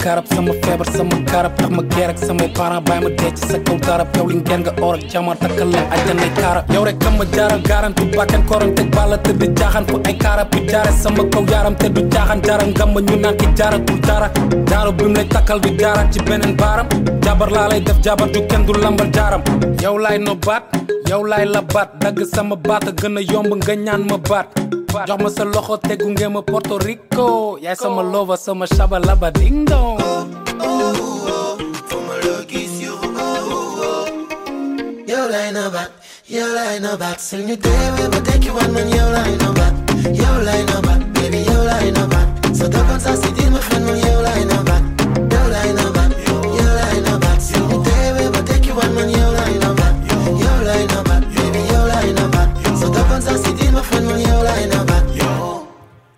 Karak 0.04 0.28
sama 0.28 0.52
feber 0.60 0.84
sama 0.92 1.16
karak, 1.32 1.32
cut 1.32 1.46
up 1.46 1.60
sama 1.62 1.84
garak 1.84 2.20
some 2.20 2.38
para 2.54 2.82
by 2.82 3.00
my 3.00 3.10
get 3.12 3.38
se 3.38 3.58
kon 3.64 3.80
cut 3.80 4.02
up 4.02 4.14
yo 4.18 4.30
ingen 4.30 4.62
ga 4.62 4.72
ora 4.84 4.98
chama 4.98 5.34
ta 5.40 5.48
kala 5.48 5.80
garam 7.64 7.94
tu 7.96 8.04
bakan 8.12 8.46
koron 8.46 8.76
bala 8.92 9.18
te 9.24 9.32
bi 9.32 9.48
jahan 9.56 9.86
ko 9.86 10.02
ay 10.06 10.18
cut 10.18 10.40
up 10.40 10.52
jarang 10.52 10.92
some 11.02 11.16
ko 11.16 11.42
jarang 11.46 11.80
te 11.80 11.88
bi 11.88 12.02
jahan 12.10 12.42
jaram 12.42 12.74
gam 12.74 12.94
jaro 14.68 14.92
bim 14.92 15.14
le 15.14 15.24
takal 15.24 15.62
bi 15.62 15.72
garam 15.72 16.10
barang 16.58 16.90
jabar 17.24 17.50
lalai 17.50 17.80
lay 17.80 18.02
jabar 18.04 18.28
du 18.34 18.46
ken 18.50 18.66
du 18.66 18.74
lambal 18.74 19.10
jaram 19.10 19.42
yo 19.82 19.96
lay 19.98 20.18
nobat 20.18 20.64
bat 21.10 21.24
lay 21.32 21.46
la 21.46 22.26
sama 22.26 22.58
bat 22.58 22.84
gëna 23.02 23.22
yomb 23.22 23.56
nga 23.56 23.74
ñaan 23.74 24.83
jox 25.08 25.20
ma 25.24 25.30
sa 25.30 25.44
loxo 25.44 25.78
te 25.78 25.96
gunge 25.98 26.28
ma 26.30 26.42
Porto 26.42 26.78
Rico 26.78 27.58
yaay 27.62 27.76
sama 27.76 28.02
lova 28.04 28.38
sama 28.38 28.66
shabalaba 28.68 29.32
ding 29.32 29.66
dong 29.66 29.98
Oh, 30.00 30.28
oh, 30.60 30.94
oh, 31.00 31.28
oh. 31.28 31.58
For 31.90 32.02
my 32.08 32.18
lucky 32.28 32.68
few. 32.68 32.94
Oh, 32.94 33.10
oh, 33.18 33.84
oh. 33.90 34.06
yow 35.10 35.26
lay 35.34 35.52
na 35.52 35.70
baat 35.74 35.92
yow 36.30 36.48
lay 36.58 36.80
na 36.80 36.92
baat 37.02 37.18
suñu 37.20 37.56
deewee 37.58 38.08
ba 38.14 38.20
tekkiwaat 38.28 38.70
man 38.76 38.88
yow 38.98 39.10
lay 39.18 39.32
na 39.42 39.50
baat 39.58 39.74
yow 40.22 40.36
lay 40.48 40.62
na 40.70 40.76
about, 40.80 41.02
baby 41.14 41.40
yow 41.50 41.62
lay 41.70 41.88
na 41.92 42.04
baat 42.14 42.30
sa 42.58 42.66
doxal 42.74 43.00
sa 43.06 43.12
si 43.22 43.30
dir 43.38 43.50
ma 43.52 43.60
xel 43.68 43.82
man 43.88 43.98
yow 44.08 44.20
lay 44.28 44.42
na 44.46 44.53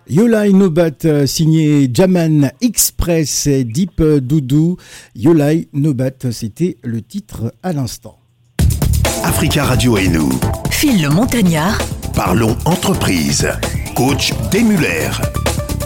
Yolai 0.08 0.52
Nobat 0.52 1.04
euh, 1.04 1.26
signé 1.26 1.90
Jaman 1.92 2.50
Express 2.60 3.48
Deep 3.48 4.02
Doudou. 4.02 4.76
Yolai 5.14 5.68
Nobat, 5.72 6.30
c'était 6.30 6.76
le 6.84 7.02
titre 7.02 7.52
à 7.62 7.72
l'instant. 7.72 8.18
Africa 9.24 9.64
Radio 9.64 9.96
et 9.96 10.08
nous. 10.08 10.30
Phil 10.70 11.02
le 11.02 11.08
Montagnard. 11.08 11.78
Parlons 12.14 12.56
entreprise. 12.64 13.48
Coach 13.96 14.32
Desmuller. 14.52 15.10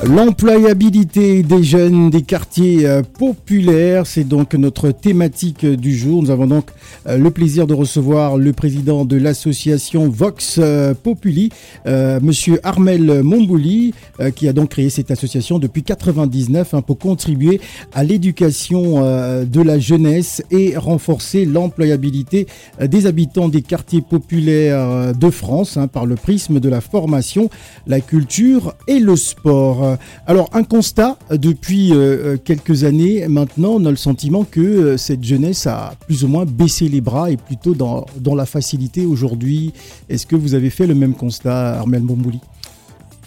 L'employabilité 0.02 1.42
des 1.42 1.62
jeunes 1.62 2.09
des 2.09 2.23
quartiers 2.23 2.87
euh, 2.87 3.02
populaires, 3.02 4.07
c'est 4.07 4.25
donc 4.25 4.54
notre 4.54 4.92
thématique 4.92 5.66
du 5.66 5.95
jour. 5.95 6.23
Nous 6.23 6.30
avons 6.30 6.47
donc 6.47 6.71
euh, 7.07 7.19
le 7.19 7.30
plaisir 7.30 7.66
de 7.66 7.75
recevoir 7.75 8.38
le 8.38 8.54
président 8.54 9.04
de 9.04 9.19
l'association 9.19 10.09
Vox 10.09 10.57
euh, 10.59 10.95
Populi, 10.95 11.50
Monsieur 11.87 12.61
Armel 12.62 13.23
Mombouli, 13.23 13.92
qui 14.35 14.49
a 14.49 14.52
donc 14.52 14.71
créé 14.71 14.88
cette 14.90 15.11
association 15.11 15.59
depuis 15.59 15.83
99 15.83 16.75
hein, 16.75 16.83
pour 16.83 16.99
contribuer 16.99 17.61
à 17.92 18.04
l'éducation 18.04 19.00
de 19.00 19.62
la 19.62 19.78
jeunesse 19.78 20.42
et 20.50 20.76
renforcer 20.76 21.45
l'employabilité 21.45 22.47
des 22.80 23.07
habitants 23.07 23.49
des 23.49 23.62
quartiers 23.62 24.02
populaires 24.02 25.14
de 25.14 25.30
France 25.30 25.76
hein, 25.76 25.88
par 25.88 26.07
le 26.07 26.14
prisme 26.14 26.61
de 26.61 26.69
la 26.69 26.80
formation, 26.80 27.50
la 27.87 28.00
culture 28.00 28.75
et 28.87 28.99
le 28.99 29.16
sport. 29.16 29.89
Euh, 29.92 29.97
Alors 30.26 30.49
un 30.52 30.62
constat 30.64 31.16
depuis 31.30 31.92
euh, 31.92 31.97
euh, 32.35 32.37
quelques 32.42 32.85
années 32.85 33.26
maintenant, 33.28 33.70
on 33.73 33.85
a 33.85 33.90
le 33.90 33.97
sentiment 33.97 34.44
que 34.44 34.61
euh, 34.61 34.97
cette 34.97 35.25
jeunesse 35.25 35.66
a 35.66 35.94
plus 36.06 36.25
ou 36.25 36.28
moins 36.28 36.44
baissé 36.44 36.88
les 36.88 37.00
bras 37.00 37.30
et 37.30 37.37
plutôt 37.37 37.75
dans, 37.75 38.06
dans 38.18 38.35
la 38.35 38.47
facilité 38.47 39.06
aujourd'hui. 39.06 39.73
Est-ce 40.09 40.26
que 40.26 40.37
vous 40.37 40.54
avez 40.54 40.70
fait 40.70 40.87
le 40.87 40.94
même 40.94 41.14
constat, 41.14 41.78
Armel 41.78 42.02
Bombouli? 42.02 42.40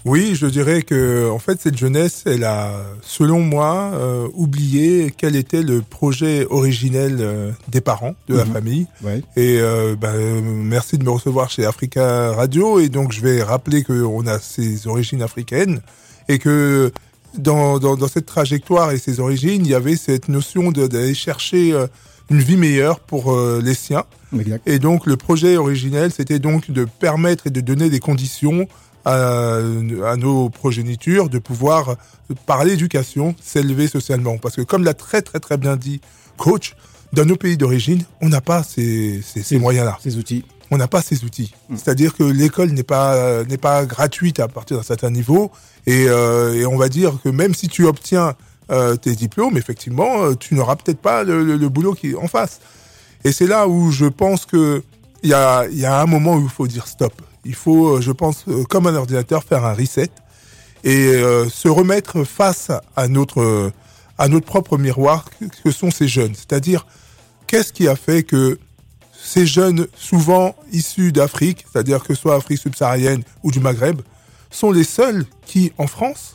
Oui, 0.05 0.35
je 0.35 0.47
dirais 0.47 0.81
que 0.81 1.29
en 1.31 1.39
fait 1.39 1.61
cette 1.61 1.77
jeunesse, 1.77 2.23
elle 2.25 2.43
a, 2.43 2.73
selon 3.01 3.39
moi, 3.39 3.91
euh, 3.93 4.27
oublié 4.33 5.13
quel 5.15 5.37
était 5.37 5.61
le 5.61 5.81
projet 5.81 6.45
originel 6.49 7.17
euh, 7.21 7.51
des 7.69 7.79
parents, 7.79 8.13
de 8.27 8.35
la 8.35 8.43
Mhm. 8.43 8.51
famille. 8.51 8.85
Ouais. 9.01 9.21
Et 9.37 9.59
euh, 9.61 9.95
ben, 9.95 10.13
merci 10.43 10.97
de 10.97 11.05
me 11.05 11.09
recevoir 11.09 11.49
chez 11.49 11.65
Africa 11.65 12.33
Radio. 12.33 12.81
Et 12.81 12.89
donc 12.89 13.13
je 13.13 13.21
vais 13.21 13.41
rappeler 13.43 13.83
qu'on 13.83 14.27
a 14.27 14.39
ses 14.39 14.87
origines 14.87 15.21
africaines 15.21 15.79
et 16.27 16.39
que 16.39 16.91
dans, 17.37 17.79
dans, 17.79 17.95
dans 17.95 18.07
cette 18.07 18.25
trajectoire 18.25 18.91
et 18.91 18.97
ses 18.97 19.19
origines, 19.19 19.65
il 19.65 19.71
y 19.71 19.75
avait 19.75 19.95
cette 19.95 20.27
notion 20.29 20.71
d'aller 20.71 21.13
chercher 21.13 21.73
euh, 21.73 21.87
une 22.29 22.39
vie 22.39 22.57
meilleure 22.57 22.99
pour 22.99 23.33
euh, 23.33 23.61
les 23.63 23.73
siens. 23.73 24.03
Exact. 24.37 24.67
Et 24.67 24.79
donc 24.79 25.05
le 25.05 25.17
projet 25.17 25.57
originel, 25.57 26.11
c'était 26.11 26.39
donc 26.39 26.71
de 26.71 26.85
permettre 26.85 27.47
et 27.47 27.49
de 27.49 27.61
donner 27.61 27.89
des 27.89 27.99
conditions 27.99 28.67
à, 29.05 29.57
à 30.05 30.15
nos 30.15 30.49
progénitures 30.49 31.29
de 31.29 31.39
pouvoir, 31.39 31.97
par 32.45 32.63
l'éducation, 32.63 33.35
s'élever 33.41 33.87
socialement. 33.87 34.37
Parce 34.37 34.55
que 34.55 34.61
comme 34.61 34.83
l'a 34.83 34.93
très 34.93 35.21
très 35.21 35.39
très 35.39 35.57
bien 35.57 35.75
dit 35.75 36.01
coach, 36.37 36.75
dans 37.11 37.25
nos 37.25 37.35
pays 37.35 37.57
d'origine, 37.57 38.03
on 38.21 38.29
n'a 38.29 38.41
pas 38.41 38.63
ces, 38.63 39.21
ces, 39.21 39.43
ces 39.43 39.59
moyens-là. 39.59 39.99
Ces 40.01 40.17
outils. 40.17 40.45
On 40.73 40.77
n'a 40.77 40.87
pas 40.87 41.01
ces 41.09 41.23
outils. 41.23 41.53
C'est-à-dire 41.75 42.11
que 42.15 42.23
l'école 42.23 42.69
n'est 42.71 42.83
pas 42.95 43.43
n'est 43.43 43.57
pas 43.69 43.85
gratuite 43.85 44.39
à 44.39 44.47
partir 44.47 44.77
d'un 44.77 44.83
certain 44.93 45.11
niveau. 45.19 45.51
Et, 45.85 46.05
euh, 46.07 46.53
et 46.59 46.65
on 46.65 46.77
va 46.77 46.89
dire 46.89 47.11
que 47.23 47.29
même 47.29 47.53
si 47.53 47.67
tu 47.67 47.85
obtiens 47.85 48.33
euh, 48.71 48.95
tes 48.95 49.13
diplômes, 49.15 49.55
effectivement, 49.57 50.23
euh, 50.23 50.33
tu 50.35 50.55
n'auras 50.55 50.75
peut-être 50.77 51.01
pas 51.09 51.23
le, 51.23 51.43
le- 51.43 51.57
le 51.57 51.69
boulot 51.69 51.93
qui 51.93 52.11
est 52.11 52.15
en 52.15 52.27
face. 52.27 52.55
Et 53.25 53.31
c'est 53.31 53.45
là 53.55 53.67
où 53.67 53.91
je 53.91 54.05
pense 54.05 54.45
que 54.45 54.81
il 55.21 55.29
y 55.29 55.33
a, 55.33 55.67
y 55.69 55.85
a 55.85 56.01
un 56.01 56.05
moment 56.05 56.35
où 56.35 56.43
il 56.43 56.49
faut 56.49 56.67
dire 56.67 56.87
stop. 56.87 57.13
Il 57.45 57.55
faut, 57.55 57.95
euh, 57.97 58.01
je 58.01 58.11
pense, 58.11 58.45
euh, 58.47 58.63
comme 58.63 58.87
un 58.87 58.95
ordinateur, 58.95 59.43
faire 59.43 59.63
un 59.65 59.73
reset 59.73 60.09
et 60.85 61.07
euh, 61.07 61.47
se 61.49 61.67
remettre 61.69 62.23
face 62.23 62.71
à 62.95 63.07
notre 63.07 63.41
euh, 63.41 63.71
à 64.17 64.27
notre 64.27 64.45
propre 64.45 64.77
miroir 64.77 65.25
que 65.63 65.71
sont 65.71 65.91
ces 65.91 66.07
jeunes. 66.07 66.35
C'est-à-dire, 66.35 66.85
qu'est-ce 67.47 67.73
qui 67.73 67.87
a 67.87 67.95
fait 67.95 68.23
que 68.23 68.57
ces 69.25 69.45
jeunes, 69.45 69.87
souvent 69.97 70.55
issus 70.71 71.11
d'Afrique, 71.11 71.65
c'est-à-dire 71.71 72.03
que 72.03 72.13
soit 72.13 72.35
Afrique 72.35 72.59
subsaharienne 72.59 73.23
ou 73.43 73.51
du 73.51 73.59
Maghreb, 73.59 74.01
sont 74.51 74.71
les 74.71 74.83
seuls 74.83 75.25
qui, 75.45 75.71
en 75.77 75.87
France, 75.87 76.33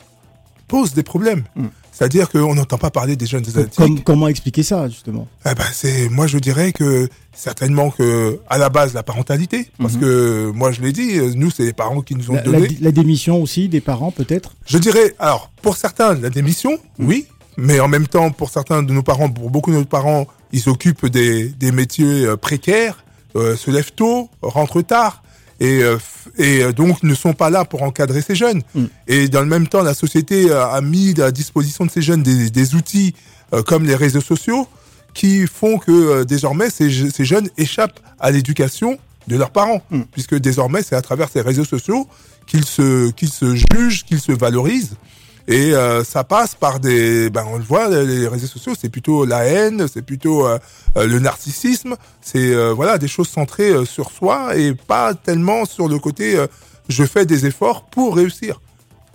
posent 0.67 0.93
des 0.93 1.03
problèmes. 1.03 1.43
C'est-à-dire 1.91 2.29
qu'on 2.29 2.55
n'entend 2.55 2.77
pas 2.77 2.91
parler 2.91 3.15
des 3.17 3.25
jeunes 3.25 3.45
asiatiques. 3.45 3.75
Com- 3.75 4.01
comment 4.03 4.27
expliquer 4.29 4.63
ça, 4.63 4.87
justement? 4.87 5.27
Eh 5.45 5.53
ben, 5.53 5.65
c'est, 5.73 6.07
moi, 6.09 6.27
je 6.27 6.37
dirais 6.37 6.71
que 6.71 7.09
certainement 7.33 7.91
que, 7.91 8.39
à 8.49 8.57
la 8.57 8.69
base, 8.69 8.93
la 8.93 9.03
parentalité, 9.03 9.69
parce 9.77 9.97
que 9.97 10.49
moi, 10.55 10.71
je 10.71 10.81
l'ai 10.81 10.93
dit, 10.93 11.19
nous, 11.35 11.51
c'est 11.51 11.63
les 11.63 11.73
parents 11.73 12.01
qui 12.01 12.15
nous 12.15 12.31
ont 12.31 12.35
la, 12.35 12.41
donné. 12.41 12.77
la 12.79 12.91
démission 12.91 13.41
aussi 13.41 13.67
des 13.67 13.81
parents, 13.81 14.11
peut-être? 14.11 14.55
Je 14.65 14.77
dirais, 14.77 15.13
alors, 15.19 15.51
pour 15.61 15.75
certains, 15.75 16.13
la 16.13 16.29
démission, 16.29 16.77
oui, 16.99 17.25
mais 17.59 17.79
en 17.79 17.87
même 17.87 18.07
temps, 18.07 18.31
pour 18.31 18.49
certains 18.49 18.83
de 18.83 18.93
nos 18.93 19.03
parents, 19.03 19.29
pour 19.29 19.49
beaucoup 19.49 19.71
de 19.71 19.77
nos 19.77 19.85
parents, 19.85 20.27
ils 20.51 20.61
s'occupent 20.61 21.05
des, 21.05 21.47
des 21.49 21.71
métiers 21.71 22.25
euh, 22.25 22.37
précaires, 22.37 23.03
euh, 23.35 23.55
se 23.55 23.69
lèvent 23.71 23.93
tôt, 23.93 24.29
rentrent 24.41 24.81
tard, 24.81 25.23
et, 25.59 25.83
euh, 25.83 25.97
et 26.37 26.71
donc 26.73 27.03
ne 27.03 27.13
sont 27.13 27.33
pas 27.33 27.49
là 27.49 27.65
pour 27.65 27.83
encadrer 27.83 28.21
ces 28.21 28.35
jeunes. 28.35 28.61
Et 29.07 29.27
dans 29.27 29.41
le 29.41 29.47
même 29.47 29.67
temps, 29.67 29.83
la 29.83 29.93
société 29.93 30.51
a 30.51 30.79
mis 30.81 31.19
à 31.21 31.31
disposition 31.31 31.85
de 31.85 31.91
ces 31.91 32.01
jeunes 32.01 32.23
des, 32.23 32.49
des 32.49 32.75
outils 32.75 33.13
euh, 33.53 33.63
comme 33.63 33.85
les 33.85 33.95
réseaux 33.95 34.21
sociaux 34.21 34.67
qui 35.13 35.47
font 35.47 35.77
que 35.79 35.91
euh, 35.91 36.23
désormais 36.23 36.69
ces, 36.69 37.09
ces 37.09 37.25
jeunes 37.25 37.49
échappent 37.57 37.99
à 38.19 38.31
l'éducation 38.31 38.97
de 39.27 39.35
leurs 39.35 39.51
parents, 39.51 39.83
puisque 40.11 40.35
désormais 40.35 40.81
c'est 40.81 40.95
à 40.95 41.01
travers 41.01 41.29
ces 41.29 41.41
réseaux 41.41 41.65
sociaux 41.65 42.07
qu'ils 42.47 42.65
se 42.65 43.11
qu'ils 43.11 43.29
se 43.29 43.53
jugent, 43.55 44.03
qu'ils 44.03 44.19
se 44.21 44.31
valorisent. 44.31 44.95
Et 45.49 45.73
euh, 45.73 46.03
ça 46.03 46.23
passe 46.23 46.53
par 46.53 46.79
des, 46.79 47.31
ben 47.31 47.43
on 47.51 47.57
le 47.57 47.63
voit, 47.63 47.89
les 47.89 48.27
réseaux 48.27 48.45
sociaux, 48.45 48.73
c'est 48.79 48.89
plutôt 48.89 49.25
la 49.25 49.45
haine, 49.45 49.87
c'est 49.91 50.03
plutôt 50.03 50.45
euh, 50.45 50.59
euh, 50.95 51.07
le 51.07 51.17
narcissisme, 51.17 51.95
c'est 52.21 52.53
euh, 52.53 52.71
voilà 52.71 52.99
des 52.99 53.07
choses 53.07 53.29
centrées 53.29 53.83
sur 53.87 54.11
soi 54.11 54.55
et 54.55 54.75
pas 54.75 55.15
tellement 55.15 55.65
sur 55.65 55.87
le 55.87 55.97
côté 55.97 56.37
je 56.87 57.03
fais 57.03 57.25
des 57.25 57.47
efforts 57.47 57.85
pour 57.85 58.15
réussir. 58.15 58.61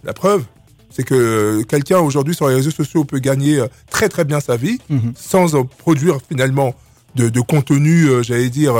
La 0.02 0.12
preuve, 0.12 0.42
c'est 0.90 1.04
que 1.04 1.62
quelqu'un 1.62 2.00
aujourd'hui 2.00 2.34
sur 2.34 2.48
les 2.48 2.56
réseaux 2.56 2.72
sociaux 2.72 3.04
peut 3.04 3.20
gagner 3.20 3.64
très 3.88 4.08
très 4.08 4.24
bien 4.24 4.40
sa 4.40 4.56
vie 4.56 4.78
sans 5.16 5.54
euh, 5.54 5.62
produire 5.62 6.18
finalement 6.28 6.74
de, 7.14 7.28
de 7.28 7.40
contenu, 7.40 8.08
j'allais 8.24 8.50
dire, 8.50 8.74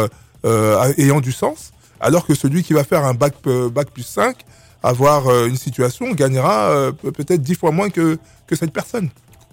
ayant 0.99 1.21
du 1.21 1.31
sens, 1.31 1.73
alors 2.01 2.27
que 2.27 2.35
celui 2.35 2.65
qui 2.65 2.73
va 2.73 2.83
faire 2.83 3.05
un 3.05 3.15
bac, 3.15 3.35
bac 3.71 3.91
plus 3.93 4.03
5, 4.03 4.39
avoir 4.85 5.29
euh, 5.29 5.47
une 5.47 5.57
situation, 5.57 6.11
gagnera 6.13 6.69
euh, 6.71 6.93
pe- 6.93 7.11
peut-être 7.11 7.43
dix 7.43 7.55
fois 7.55 7.71
moins 7.73 7.91
que, 7.91 8.19
que 8.47 8.55
cette 8.55 8.73
personne. 8.73 9.09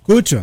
Coach 0.05 0.35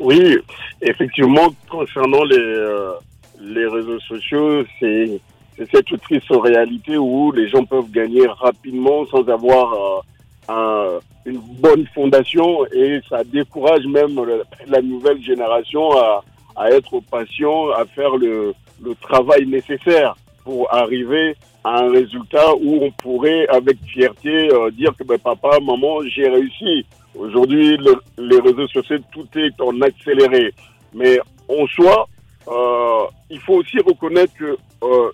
Oui, 0.00 0.38
effectivement, 0.82 1.48
concernant 1.70 2.24
les, 2.24 2.36
euh, 2.38 2.92
les 3.40 3.66
réseaux 3.66 4.00
sociaux, 4.00 4.64
c'est 4.78 5.20
c'est 5.56 5.70
cette 5.70 6.00
triste 6.02 6.26
réalité 6.30 6.98
où 6.98 7.30
les 7.30 7.48
gens 7.48 7.64
peuvent 7.64 7.88
gagner 7.92 8.26
rapidement 8.26 9.06
sans 9.06 9.24
avoir 9.28 9.72
euh, 9.72 10.00
un- 10.48 10.98
une 11.30 11.38
bonne 11.38 11.86
fondation 11.94 12.66
et 12.72 13.00
ça 13.08 13.22
décourage 13.22 13.86
même 13.86 14.16
le- 14.16 14.42
la 14.66 14.82
nouvelle 14.82 15.22
génération 15.22 15.92
à, 15.96 16.24
à 16.56 16.70
être 16.70 16.98
patient, 17.08 17.70
à 17.70 17.84
faire 17.86 18.16
le, 18.16 18.52
le 18.82 18.94
travail 18.96 19.46
nécessaire 19.46 20.16
pour 20.42 20.60
arriver 20.74 21.36
un 21.64 21.90
résultat 21.90 22.54
où 22.56 22.78
on 22.82 22.90
pourrait 22.90 23.46
avec 23.48 23.78
fierté 23.86 24.52
euh, 24.52 24.70
dire 24.70 24.92
que 24.98 25.04
ben, 25.04 25.18
papa, 25.18 25.58
maman, 25.60 26.02
j'ai 26.14 26.28
réussi. 26.28 26.84
Aujourd'hui, 27.14 27.76
le- 27.78 28.00
les 28.18 28.38
réseaux 28.40 28.68
sociaux, 28.68 28.98
tout 29.12 29.26
est 29.38 29.58
en 29.60 29.80
accéléré. 29.80 30.52
Mais 30.92 31.18
en 31.48 31.66
soi, 31.68 32.06
euh, 32.48 33.04
il 33.30 33.38
faut 33.40 33.54
aussi 33.54 33.78
reconnaître 33.78 34.34
que 34.34 34.56
euh, 34.82 35.10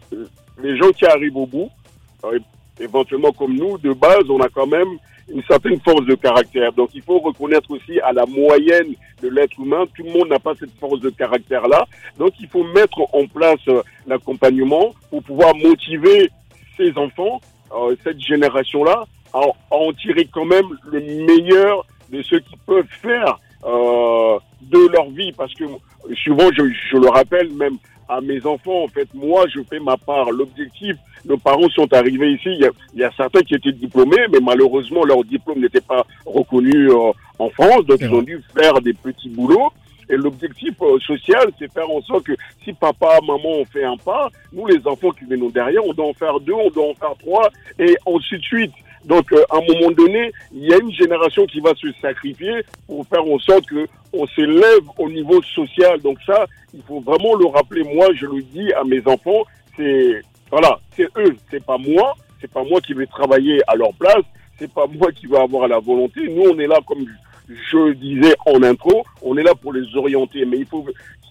les 0.62 0.76
gens 0.76 0.90
qui 0.90 1.06
arrivent 1.06 1.36
au 1.36 1.46
bout, 1.46 1.70
éventuellement 2.80 3.32
comme 3.32 3.54
nous, 3.54 3.78
de 3.78 3.92
base, 3.92 4.24
on 4.28 4.40
a 4.40 4.48
quand 4.48 4.66
même 4.66 4.88
une 5.32 5.42
certaine 5.44 5.78
force 5.80 6.04
de 6.06 6.14
caractère. 6.16 6.72
Donc 6.72 6.90
il 6.94 7.02
faut 7.02 7.20
reconnaître 7.20 7.70
aussi 7.70 8.00
à 8.00 8.12
la 8.12 8.26
moyenne 8.26 8.94
de 9.22 9.28
l'être 9.28 9.58
humain, 9.60 9.84
tout 9.96 10.02
le 10.02 10.10
monde 10.12 10.28
n'a 10.28 10.38
pas 10.40 10.54
cette 10.58 10.74
force 10.80 10.98
de 11.00 11.10
caractère-là. 11.10 11.86
Donc 12.18 12.32
il 12.40 12.48
faut 12.48 12.64
mettre 12.64 12.98
en 13.14 13.26
place 13.26 13.60
l'accompagnement 14.06 14.92
pour 15.10 15.22
pouvoir 15.22 15.54
motiver 15.54 16.30
ces 16.80 16.96
enfants, 16.96 17.40
euh, 17.76 17.94
cette 18.04 18.20
génération-là, 18.20 19.04
à, 19.34 19.38
à 19.38 19.76
en 19.76 19.92
tirer 19.92 20.26
quand 20.32 20.46
même 20.46 20.68
le 20.90 21.00
meilleur 21.00 21.86
de 22.10 22.22
ce 22.22 22.36
qu'ils 22.36 22.58
peuvent 22.66 22.94
faire 23.02 23.38
euh, 23.64 24.38
de 24.62 24.80
leur 24.94 25.08
vie. 25.10 25.32
Parce 25.32 25.54
que 25.54 25.64
souvent, 26.24 26.48
je, 26.56 26.62
je 26.90 26.96
le 26.96 27.08
rappelle 27.08 27.50
même 27.52 27.76
à 28.08 28.20
mes 28.20 28.44
enfants, 28.44 28.82
en 28.84 28.88
fait, 28.88 29.08
moi, 29.14 29.44
je 29.54 29.60
fais 29.70 29.78
ma 29.78 29.96
part. 29.96 30.30
L'objectif, 30.32 30.96
nos 31.24 31.36
parents 31.38 31.68
sont 31.68 31.92
arrivés 31.92 32.32
ici. 32.32 32.48
Il 32.56 32.60
y, 32.60 32.64
a, 32.64 32.70
il 32.94 33.00
y 33.00 33.04
a 33.04 33.12
certains 33.16 33.42
qui 33.42 33.54
étaient 33.54 33.70
diplômés, 33.72 34.26
mais 34.32 34.40
malheureusement, 34.42 35.04
leur 35.04 35.22
diplôme 35.22 35.60
n'était 35.60 35.80
pas 35.80 36.04
reconnu 36.26 36.90
euh, 36.90 37.12
en 37.38 37.50
France. 37.50 37.84
Donc, 37.86 37.98
ils 38.00 38.12
ont 38.12 38.22
dû 38.22 38.42
faire 38.56 38.80
des 38.80 38.94
petits 38.94 39.28
boulots. 39.28 39.70
Et 40.10 40.16
l'objectif 40.16 40.74
euh, 40.82 40.98
social, 40.98 41.50
c'est 41.58 41.72
faire 41.72 41.88
en 41.88 42.02
sorte 42.02 42.24
que 42.24 42.32
si 42.64 42.72
papa, 42.72 43.20
maman 43.22 43.60
ont 43.60 43.64
fait 43.64 43.84
un 43.84 43.96
pas, 43.96 44.28
nous, 44.52 44.66
les 44.66 44.84
enfants 44.86 45.10
qui 45.10 45.24
viennent 45.24 45.50
derrière, 45.50 45.84
on 45.86 45.92
doit 45.92 46.08
en 46.08 46.12
faire 46.12 46.40
deux, 46.40 46.52
on 46.52 46.70
doit 46.70 46.90
en 46.90 46.94
faire 46.94 47.14
trois, 47.18 47.48
et 47.78 47.96
ainsi 48.06 48.36
de 48.36 48.42
suite. 48.42 48.72
Donc, 49.04 49.32
euh, 49.32 49.42
à 49.50 49.56
un 49.56 49.60
moment 49.60 49.90
donné, 49.92 50.32
il 50.52 50.68
y 50.68 50.74
a 50.74 50.78
une 50.78 50.92
génération 50.92 51.46
qui 51.46 51.60
va 51.60 51.74
se 51.74 51.86
sacrifier 52.02 52.64
pour 52.86 53.06
faire 53.06 53.24
en 53.24 53.38
sorte 53.38 53.66
que 53.66 53.86
on 54.12 54.26
s'élève 54.26 54.82
au 54.98 55.08
niveau 55.08 55.40
social. 55.42 56.00
Donc 56.00 56.18
ça, 56.26 56.46
il 56.74 56.82
faut 56.82 57.00
vraiment 57.00 57.34
le 57.36 57.46
rappeler. 57.46 57.84
Moi, 57.84 58.08
je 58.14 58.26
le 58.26 58.42
dis 58.42 58.72
à 58.72 58.84
mes 58.84 59.00
enfants, 59.06 59.44
c'est 59.76 60.22
voilà, 60.50 60.80
c'est 60.96 61.08
eux, 61.16 61.36
c'est 61.50 61.64
pas 61.64 61.78
moi, 61.78 62.14
c'est 62.40 62.50
pas 62.50 62.64
moi 62.64 62.80
qui 62.80 62.92
vais 62.92 63.06
travailler 63.06 63.60
à 63.68 63.76
leur 63.76 63.94
place, 63.94 64.24
c'est 64.58 64.72
pas 64.72 64.86
moi 64.86 65.12
qui 65.12 65.26
vais 65.26 65.38
avoir 65.38 65.68
la 65.68 65.78
volonté. 65.78 66.28
Nous, 66.28 66.42
on 66.42 66.58
est 66.58 66.66
là, 66.66 66.78
comme 66.86 67.06
je 67.70 67.92
disais 67.94 68.34
en 68.46 68.62
intro, 68.62 69.04
on 69.22 69.36
est 69.36 69.42
là 69.42 69.54
pour 69.54 69.72
les 69.72 69.84
orienter. 69.96 70.44
Mais 70.44 70.58
il 70.58 70.66
faut, 70.66 70.84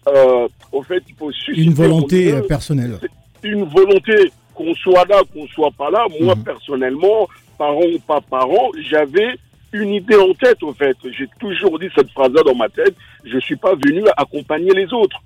euh, 0.08 0.48
au 0.72 0.82
fait, 0.84 1.04
il 1.08 1.16
faut 1.16 1.32
susciter 1.32 1.62
Une 1.68 1.74
volonté 1.74 2.32
eux 2.32 2.42
personnelle. 2.44 3.00
une 3.44 3.64
volonté 3.64 4.32
qu'on 4.54 4.74
soit 4.76 5.06
là, 5.08 5.22
qu'on 5.34 5.48
soit 5.48 5.72
pas 5.78 5.90
là. 5.90 6.06
Moi, 6.20 6.36
Mhm. 6.36 6.44
personnellement, 6.44 7.28
parent 7.58 7.82
ou 7.96 8.00
pas 8.00 8.20
parent, 8.22 8.70
j'avais 8.90 9.36
une 9.72 9.90
idée 9.94 10.16
en 10.16 10.34
tête, 10.34 10.62
au 10.64 10.74
fait. 10.74 10.98
J'ai 11.18 11.28
toujours 11.40 11.78
dit 11.80 11.88
cette 11.96 12.10
phrase-là 12.12 12.42
dans 12.44 12.56
ma 12.56 12.68
tête. 12.70 12.96
Je 13.24 13.38
suis 13.40 13.56
pas 13.56 13.76
venu 13.76 14.02
accompagner 14.18 14.72
les 14.74 14.92
autres. 14.94 15.18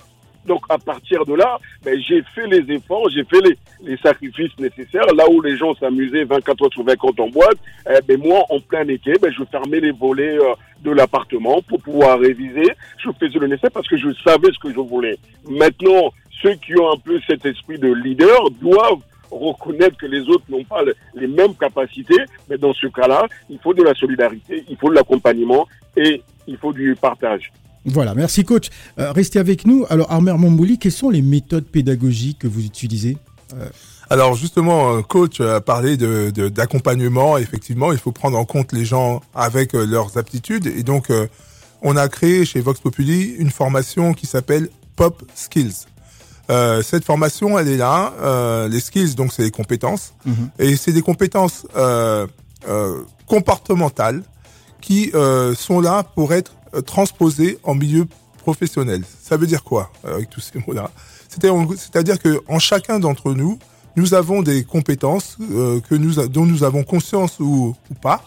Donc, 0.45 0.63
à 0.69 0.77
partir 0.77 1.25
de 1.25 1.33
là, 1.35 1.57
ben, 1.83 1.99
j'ai 2.01 2.21
fait 2.35 2.47
les 2.47 2.73
efforts, 2.75 3.09
j'ai 3.09 3.23
fait 3.23 3.41
les, 3.41 3.97
sacrifices 3.97 4.57
nécessaires. 4.59 5.05
Là 5.15 5.29
où 5.29 5.41
les 5.41 5.57
gens 5.57 5.73
s'amusaient 5.75 6.23
24 6.25 6.63
heures 6.65 6.73
sur 6.73 6.83
24 6.83 7.19
en 7.19 7.29
boîte, 7.29 7.57
eh 7.89 8.01
ben, 8.07 8.19
moi, 8.19 8.43
en 8.49 8.59
plein 8.59 8.87
été, 8.87 9.13
ben, 9.21 9.31
je 9.31 9.43
fermais 9.45 9.79
les 9.79 9.91
volets 9.91 10.37
euh, 10.37 10.53
de 10.83 10.91
l'appartement 10.91 11.61
pour 11.61 11.81
pouvoir 11.81 12.19
réviser. 12.19 12.69
Je 12.97 13.09
faisais 13.19 13.39
le 13.39 13.47
nécessaire 13.47 13.71
parce 13.71 13.87
que 13.87 13.97
je 13.97 14.09
savais 14.23 14.49
ce 14.51 14.59
que 14.59 14.73
je 14.73 14.79
voulais. 14.79 15.17
Maintenant, 15.49 16.11
ceux 16.41 16.55
qui 16.55 16.77
ont 16.77 16.91
un 16.91 16.97
peu 16.97 17.19
cet 17.25 17.45
esprit 17.45 17.77
de 17.77 17.93
leader 17.93 18.49
doivent 18.61 18.99
reconnaître 19.31 19.97
que 19.97 20.05
les 20.05 20.21
autres 20.29 20.43
n'ont 20.49 20.63
pas 20.63 20.83
le- 20.83 20.95
les 21.15 21.27
mêmes 21.27 21.55
capacités, 21.55 22.21
mais 22.49 22.57
dans 22.57 22.73
ce 22.73 22.87
cas-là, 22.87 23.25
il 23.49 23.57
faut 23.59 23.73
de 23.73 23.81
la 23.81 23.93
solidarité, 23.95 24.63
il 24.69 24.77
faut 24.77 24.89
de 24.89 24.95
l'accompagnement 24.95 25.67
et 25.95 26.21
il 26.47 26.57
faut 26.57 26.73
du 26.73 26.95
partage. 26.99 27.51
Voilà, 27.85 28.15
merci 28.15 28.43
coach. 28.43 28.69
Euh, 28.99 29.11
restez 29.11 29.39
avec 29.39 29.65
nous. 29.65 29.85
Alors 29.89 30.11
Armer 30.11 30.33
Mambouli, 30.37 30.77
quelles 30.77 30.91
sont 30.91 31.09
les 31.09 31.21
méthodes 31.21 31.65
pédagogiques 31.65 32.39
que 32.39 32.47
vous 32.47 32.63
utilisez 32.63 33.17
Alors 34.09 34.35
justement, 34.35 34.97
euh, 34.97 35.01
coach 35.01 35.41
a 35.41 35.59
parlé 35.61 35.97
de 35.97 36.29
d'accompagnement. 36.49 37.37
Effectivement, 37.37 37.91
il 37.91 37.97
faut 37.97 38.11
prendre 38.11 38.37
en 38.37 38.45
compte 38.45 38.71
les 38.71 38.85
gens 38.85 39.21
avec 39.35 39.75
euh, 39.75 39.85
leurs 39.85 40.17
aptitudes. 40.17 40.67
Et 40.67 40.83
donc, 40.83 41.09
euh, 41.09 41.27
on 41.81 41.97
a 41.97 42.07
créé 42.07 42.45
chez 42.45 42.61
Vox 42.61 42.79
Populi 42.79 43.35
une 43.37 43.51
formation 43.51 44.13
qui 44.13 44.25
s'appelle 44.25 44.69
Pop 44.95 45.23
Skills. 45.35 45.85
Euh, 46.49 46.81
cette 46.81 47.05
formation, 47.05 47.57
elle 47.57 47.67
est 47.67 47.77
là. 47.77 48.13
Euh, 48.21 48.67
les 48.67 48.79
skills, 48.79 49.15
donc, 49.15 49.31
c'est 49.33 49.43
les 49.43 49.51
compétences. 49.51 50.13
Et 50.59 50.75
c'est 50.75 50.91
des 50.91 51.01
compétences 51.01 51.65
euh, 51.75 52.27
euh, 52.67 53.01
comportementales 53.27 54.23
qui 54.81 55.11
euh, 55.13 55.55
sont 55.55 55.79
là 55.79 56.03
pour 56.03 56.33
être 56.33 56.53
euh, 56.73 56.81
transposées 56.81 57.59
en 57.63 57.75
milieu 57.75 58.05
professionnel. 58.37 59.03
Ça 59.21 59.37
veut 59.37 59.47
dire 59.47 59.63
quoi 59.63 59.91
euh, 60.05 60.15
avec 60.15 60.29
tous 60.29 60.41
ces 60.41 60.59
mots-là? 60.59 60.91
C'est-à-dire 61.29 62.19
que 62.19 62.41
en 62.47 62.59
chacun 62.59 62.99
d'entre 62.99 63.33
nous, 63.33 63.57
nous 63.95 64.13
avons 64.13 64.41
des 64.41 64.63
compétences 64.63 65.37
euh, 65.51 65.79
que 65.81 65.95
nous 65.95 66.27
dont 66.27 66.45
nous 66.45 66.63
avons 66.63 66.83
conscience 66.83 67.39
ou, 67.39 67.75
ou 67.89 67.93
pas, 67.95 68.23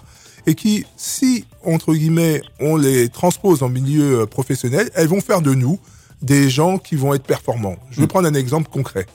et 0.47 0.55
qui, 0.55 0.85
si 0.97 1.45
entre 1.65 1.95
guillemets 1.95 2.43
on 2.61 2.77
les 2.77 3.09
transpose 3.09 3.63
en 3.63 3.69
milieu 3.69 4.27
professionnel, 4.27 4.91
elles 4.95 5.09
vont 5.09 5.21
faire 5.21 5.41
de 5.41 5.55
nous 5.55 5.79
des 6.23 6.49
gens 6.51 6.79
qui 6.79 6.97
vont 6.97 7.15
être 7.15 7.25
performants. 7.25 7.77
Je 7.91 8.01
vais 8.01 8.07
prendre 8.07 8.29
un 8.29 8.35
exemple 8.35 8.69
concret. 8.71 9.07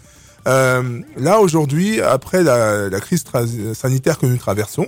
Euh, 0.48 1.02
là 1.18 1.40
aujourd'hui, 1.40 2.02
après 2.02 2.44
la, 2.44 2.90
la 2.90 3.00
crise 3.00 3.24
sanitaire 3.74 4.18
que 4.18 4.26
nous 4.26 4.38
traversons, 4.38 4.88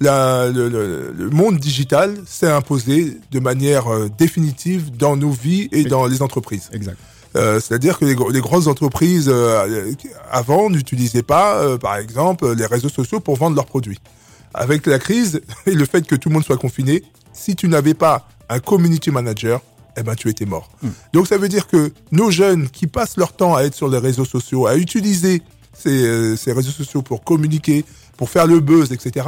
la- 0.00 0.48
le, 0.48 0.68
le- 0.68 1.12
le 1.16 1.30
monde 1.30 1.58
digital 1.58 2.14
s'est 2.26 2.50
imposé 2.50 3.18
de 3.30 3.40
manière 3.40 3.92
euh, 3.92 4.08
définitive 4.18 4.96
dans 4.96 5.16
nos 5.16 5.30
vies 5.30 5.68
et 5.72 5.84
dans 5.84 6.06
les 6.06 6.22
entreprises. 6.22 6.68
Exact. 6.72 6.96
Euh, 7.36 7.60
C'est-à-dire 7.60 7.98
que 7.98 8.04
les, 8.04 8.14
gro- 8.14 8.30
les 8.30 8.40
grosses 8.40 8.66
entreprises 8.68 9.28
euh, 9.28 9.92
avant 10.30 10.70
n'utilisaient 10.70 11.22
pas, 11.22 11.56
euh, 11.58 11.76
par 11.78 11.96
exemple, 11.96 12.52
les 12.54 12.66
réseaux 12.66 12.88
sociaux 12.88 13.20
pour 13.20 13.36
vendre 13.36 13.56
leurs 13.56 13.66
produits. 13.66 13.98
Avec 14.54 14.86
la 14.86 14.98
crise 14.98 15.40
et 15.66 15.72
le 15.74 15.84
fait 15.84 16.06
que 16.06 16.14
tout 16.16 16.28
le 16.30 16.34
monde 16.34 16.44
soit 16.44 16.56
confiné, 16.56 17.02
si 17.32 17.54
tu 17.54 17.68
n'avais 17.68 17.94
pas 17.94 18.28
un 18.48 18.60
community 18.60 19.10
manager, 19.10 19.60
eh 19.96 20.02
ben 20.02 20.14
tu 20.14 20.28
étais 20.28 20.46
mort. 20.46 20.70
Donc 21.12 21.26
ça 21.26 21.36
veut 21.38 21.48
dire 21.48 21.66
que 21.66 21.92
nos 22.12 22.30
jeunes 22.30 22.68
qui 22.70 22.86
passent 22.86 23.16
leur 23.16 23.32
temps 23.34 23.56
à 23.56 23.62
être 23.64 23.74
sur 23.74 23.88
les 23.88 23.98
réseaux 23.98 24.24
sociaux, 24.24 24.66
à 24.66 24.76
utiliser 24.76 25.42
ces, 25.76 26.36
ces 26.36 26.52
réseaux 26.52 26.70
sociaux 26.70 27.02
pour 27.02 27.24
communiquer, 27.24 27.84
pour 28.16 28.30
faire 28.30 28.46
le 28.46 28.60
buzz, 28.60 28.90
etc., 28.92 29.26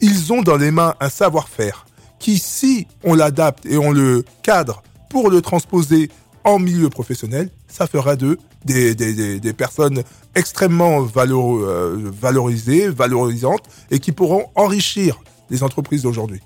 ils 0.00 0.32
ont 0.32 0.42
dans 0.42 0.56
les 0.56 0.70
mains 0.70 0.94
un 1.00 1.08
savoir-faire 1.08 1.86
qui, 2.18 2.38
si 2.38 2.86
on 3.02 3.14
l'adapte 3.14 3.66
et 3.66 3.76
on 3.76 3.92
le 3.92 4.24
cadre 4.42 4.82
pour 5.10 5.30
le 5.30 5.40
transposer 5.42 6.10
en 6.44 6.58
milieu 6.58 6.88
professionnel, 6.88 7.50
ça 7.68 7.86
fera 7.86 8.16
d'eux 8.16 8.38
des, 8.64 9.52
personnes 9.56 10.02
extrêmement 10.34 11.06
euh, 11.16 12.10
valorisées, 12.20 12.88
valorisantes 12.88 13.64
et 13.90 13.98
qui 13.98 14.12
pourront 14.12 14.46
enrichir 14.54 15.20
les 15.50 15.62
entreprises 15.62 16.02
d'aujourd'hui. 16.02 16.40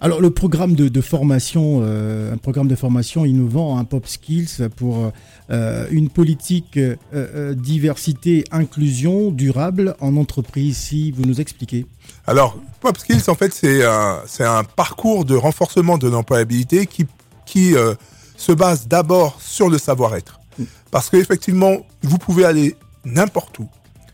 Alors 0.00 0.20
le 0.20 0.30
programme 0.30 0.74
de, 0.74 0.88
de 0.88 1.00
formation, 1.00 1.80
euh, 1.82 2.32
un 2.32 2.36
programme 2.36 2.68
de 2.68 2.76
formation 2.76 3.24
innovant, 3.24 3.78
un 3.78 3.84
Pop 3.84 4.06
Skills 4.06 4.68
pour 4.76 5.12
euh, 5.50 5.86
une 5.90 6.08
politique 6.08 6.78
euh, 6.78 7.54
diversité 7.54 8.44
inclusion 8.52 9.30
durable 9.30 9.96
en 10.00 10.16
entreprise. 10.16 10.76
Si 10.76 11.10
vous 11.10 11.24
nous 11.24 11.40
expliquez. 11.40 11.86
Alors, 12.26 12.56
Pop 12.80 12.96
Skills, 12.96 13.28
en 13.28 13.34
fait, 13.34 13.52
c'est 13.52 13.84
un, 13.84 14.20
c'est 14.26 14.44
un 14.44 14.64
parcours 14.64 15.24
de 15.24 15.34
renforcement 15.34 15.98
de 15.98 16.08
l'employabilité 16.08 16.86
qui, 16.86 17.06
qui 17.44 17.74
se 18.36 18.52
base 18.52 18.86
d'abord 18.86 19.38
sur 19.40 19.68
le 19.68 19.78
savoir-être. 19.78 20.40
Parce 20.90 21.10
qu'effectivement, 21.10 21.78
vous 22.02 22.18
pouvez 22.18 22.44
aller 22.44 22.76
n'importe 23.04 23.58
où. 23.58 23.68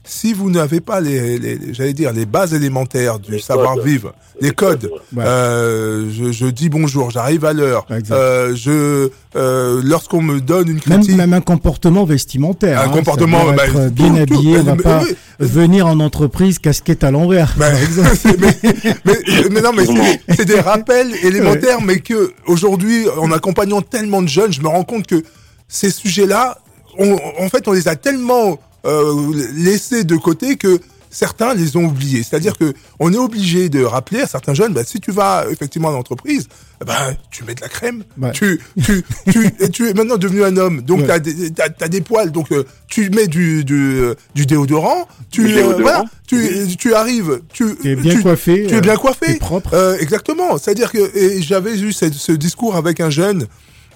Si 0.08 0.32
vous 0.32 0.50
n'avez 0.50 0.80
pas 0.80 1.00
les, 1.00 1.38
les- 1.38 1.58
les- 1.58 1.74
j'allais 1.74 1.92
dire, 1.92 2.12
les 2.12 2.26
bases 2.26 2.54
élémentaires 2.54 3.18
du 3.18 3.40
savoir-vivre, 3.40 4.14
les 4.40 4.52
codes, 4.52 4.88
Ouais. 5.14 5.24
euh, 5.26 6.08
je, 6.16 6.30
je 6.30 6.46
dis 6.46 6.68
bonjour, 6.68 7.10
j'arrive 7.10 7.44
à 7.44 7.52
l'heure, 7.52 7.86
euh, 8.12 8.54
je, 8.54 9.08
euh, 9.34 9.80
lorsqu'on 9.84 10.22
me 10.22 10.40
donne 10.40 10.68
une 10.68 10.74
Même, 10.86 10.98
critique, 11.00 11.16
même 11.16 11.32
un 11.32 11.40
comportement 11.40 12.04
vestimentaire. 12.04 12.80
Un 12.80 12.84
hein, 12.84 12.88
comportement, 12.90 13.52
bah, 13.52 13.66
être 13.66 13.72
tout, 13.88 13.90
bien 13.94 14.14
tout, 14.14 14.34
habillé. 14.34 14.58
on 14.58 14.62
mais- 14.64 14.70
va 14.70 14.74
mais- 14.76 14.82
pas 14.82 15.04
venir 15.40 15.86
en 15.88 15.98
entreprise 16.00 16.58
casquette 16.60 17.02
à 17.02 17.10
l'envers. 17.10 17.54
Ben, 17.56 17.74
mais, 18.38 18.56
mais, 19.04 19.18
mais 19.50 19.60
non, 19.60 19.72
mais 19.76 19.86
c'est- 19.86 20.34
c'est 20.36 20.44
des 20.44 20.60
rappels 20.60 21.12
élémentaires, 21.24 21.80
mais 21.82 21.98
que 21.98 22.32
aujourd'hui, 22.46 23.06
en 23.18 23.32
accompagnant 23.32 23.82
tellement 23.82 24.22
de 24.22 24.28
jeunes, 24.28 24.52
je 24.52 24.60
me 24.60 24.68
rends 24.68 24.84
compte 24.84 25.06
que 25.06 25.22
ces 25.68 25.90
sujets-là, 25.90 26.58
on- 26.98 27.18
en 27.40 27.48
fait, 27.48 27.66
on 27.66 27.72
les 27.72 27.88
a 27.88 27.96
tellement 27.96 28.58
euh, 28.86 29.32
laissés 29.54 30.04
de 30.04 30.16
côté 30.16 30.56
que 30.56 30.80
certains 31.10 31.54
les 31.54 31.76
ont 31.78 31.84
oubliés. 31.86 32.22
C'est-à-dire 32.22 32.58
que 32.58 32.74
on 32.98 33.10
est 33.12 33.16
obligé 33.16 33.68
de 33.70 33.82
rappeler 33.82 34.20
à 34.20 34.26
certains 34.26 34.52
jeunes, 34.52 34.74
ben, 34.74 34.84
si 34.84 35.00
tu 35.00 35.12
vas 35.12 35.46
effectivement 35.50 35.88
en 35.88 35.94
entreprise, 35.94 36.46
ben, 36.84 37.16
tu 37.30 37.42
mets 37.44 37.54
de 37.54 37.62
la 37.62 37.68
crème, 37.68 38.04
Ouais. 38.20 38.32
tu, 38.32 38.60
tu, 38.84 39.02
tu, 39.32 39.70
tu 39.72 39.88
es 39.88 39.94
maintenant 39.94 40.18
devenu 40.18 40.44
un 40.44 40.56
homme, 40.58 40.82
donc 40.82 41.00
Ouais. 41.00 41.06
t'as 41.06 41.18
des, 41.20 41.50
t'as, 41.52 41.70
t'as 41.70 41.88
des 41.88 42.02
poils, 42.02 42.30
donc 42.32 42.52
euh, 42.52 42.64
tu 42.88 43.08
mets 43.10 43.28
du, 43.28 43.64
du, 43.64 44.02
du 44.34 44.44
déodorant, 44.44 45.08
tu, 45.30 45.46
euh, 45.56 45.76
voilà, 45.80 46.04
tu, 46.26 46.76
tu 46.76 46.92
arrives, 46.92 47.40
tu, 47.50 47.64
Tu 47.80 47.92
es 47.92 47.96
bien 47.96 48.16
tu- 48.16 48.22
coiffé. 48.22 48.66
tu 48.68 48.74
es 48.74 48.78
euh, 48.78 48.80
bien 48.82 48.96
coiffé. 48.96 49.36
propre. 49.36 49.72
Euh, 49.72 49.96
exactement. 49.98 50.58
C'est-à-dire 50.58 50.92
que 50.92 50.98
j'avais 51.38 51.78
eu 51.78 51.94
ce, 51.94 52.12
ce 52.12 52.32
discours 52.32 52.76
avec 52.76 53.00
un 53.00 53.08
jeune 53.10 53.46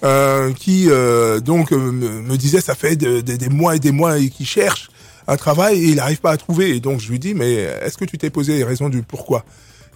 euh, 0.03 0.51
qui 0.53 0.87
euh, 0.89 1.39
donc 1.39 1.71
euh, 1.71 1.77
me, 1.91 2.35
disait 2.37 2.61
ça 2.61 2.75
fait 2.75 2.95
de- 2.95 3.21
de- 3.21 3.35
des 3.35 3.49
mois 3.49 3.75
et 3.75 3.79
des 3.79 3.91
mois 3.91 4.17
et 4.17 4.29
qui 4.29 4.45
cherche 4.45 4.89
un 5.27 5.37
travail 5.37 5.77
et 5.83 5.89
il 5.89 5.95
n'arrive 5.95 6.19
pas 6.19 6.31
à 6.31 6.37
trouver. 6.37 6.75
Et 6.75 6.79
donc 6.79 6.99
je 6.99 7.09
lui 7.09 7.19
dis 7.19 7.33
mais 7.33 7.53
est-ce 7.53 7.97
que 7.97 8.05
tu 8.05 8.17
t'es 8.17 8.29
posé 8.29 8.55
les 8.57 8.63
raisons 8.63 8.89
du 8.89 9.03
pourquoi? 9.03 9.45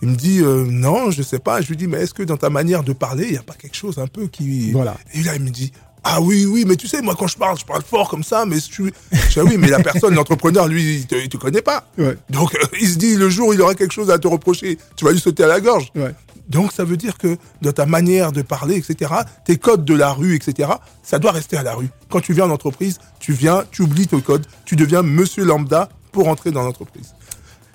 Il 0.02 0.10
me 0.10 0.16
dit 0.16 0.42
euh, 0.42 0.66
non, 0.70 1.10
je 1.12 1.24
sais 1.24 1.40
pas. 1.40 1.62
Je 1.62 1.68
lui 1.70 1.78
dis 1.78 1.88
mais 1.88 2.02
est-ce 2.02 2.14
que 2.14 2.24
dans 2.24 2.38
ta 2.38 2.50
manière 2.50 2.84
de 2.84 2.94
parler, 2.94 3.26
il 3.28 3.34
y 3.34 3.38
a 3.38 3.44
pas 3.44 3.54
quelque 3.56 3.78
chose 3.78 3.98
un 3.98 4.08
peu 4.08 4.28
qui 4.28 4.72
Voilà. 4.72 4.96
Et 5.14 5.24
là 5.24 5.36
il 5.36 5.42
me 5.42 5.50
dit 5.50 5.72
ah 6.08 6.22
oui, 6.22 6.46
oui, 6.46 6.66
mais 6.68 6.76
tu 6.76 6.88
sais, 6.88 7.02
moi 7.02 7.16
quand 7.18 7.26
je 7.26 7.36
parle, 7.36 7.58
je 7.58 7.66
parle 7.66 7.82
fort 7.82 8.08
comme 8.10 8.24
ça, 8.24 8.46
mais 8.46 8.58
je, 8.58 8.84
je 8.84 8.84
dis, 8.84 9.40
ah 9.40 9.44
oui, 9.44 9.56
mais 9.58 9.70
la 9.70 9.80
personne, 9.82 10.14
l'entrepreneur, 10.20 10.68
lui, 10.68 10.98
il 10.98 11.08
te, 11.08 11.16
il 11.16 11.30
te 11.30 11.38
connaît 11.38 11.64
pas. 11.64 11.88
Ouais. 11.98 12.16
Donc 12.30 12.54
euh, 12.54 12.60
il 12.80 12.88
se 12.88 12.98
dit, 13.00 13.16
le 13.16 13.28
jour 13.28 13.48
où 13.48 13.54
il 13.54 13.62
aura 13.64 13.74
quelque 13.74 13.92
chose 13.94 14.12
à 14.12 14.20
te 14.20 14.28
reprocher, 14.28 14.78
tu 14.96 15.04
vas 15.04 15.12
lui 15.12 15.20
sauter 15.20 15.44
à 15.46 15.48
la 15.48 15.60
gorge. 15.60 15.92
Ouais. 15.96 16.14
Donc 16.50 16.72
ça 16.72 16.84
veut 16.84 16.98
dire 16.98 17.18
que 17.18 17.38
dans 17.62 17.72
ta 17.72 17.86
manière 17.86 18.32
de 18.32 18.42
parler, 18.42 18.76
etc., 18.76 19.12
tes 19.46 19.58
codes 19.58 19.86
de 19.86 19.96
la 19.96 20.12
rue, 20.12 20.36
etc., 20.36 20.70
ça 21.04 21.20
doit 21.20 21.32
rester 21.32 21.58
à 21.58 21.64
la 21.64 21.74
rue. 21.74 21.90
Quand 22.10 22.22
tu 22.22 22.34
viens 22.34 22.46
en 22.46 22.52
entreprise, 22.52 23.00
tu 23.20 23.34
viens, 23.34 23.64
tu 23.72 23.82
oublies 23.82 24.08
tes 24.08 24.22
codes, 24.22 24.46
tu 24.66 24.76
deviens 24.76 25.02
monsieur 25.02 25.44
lambda 25.44 25.90
pour 26.12 26.28
entrer 26.28 26.52
dans 26.52 26.64
l'entreprise. 26.64 27.14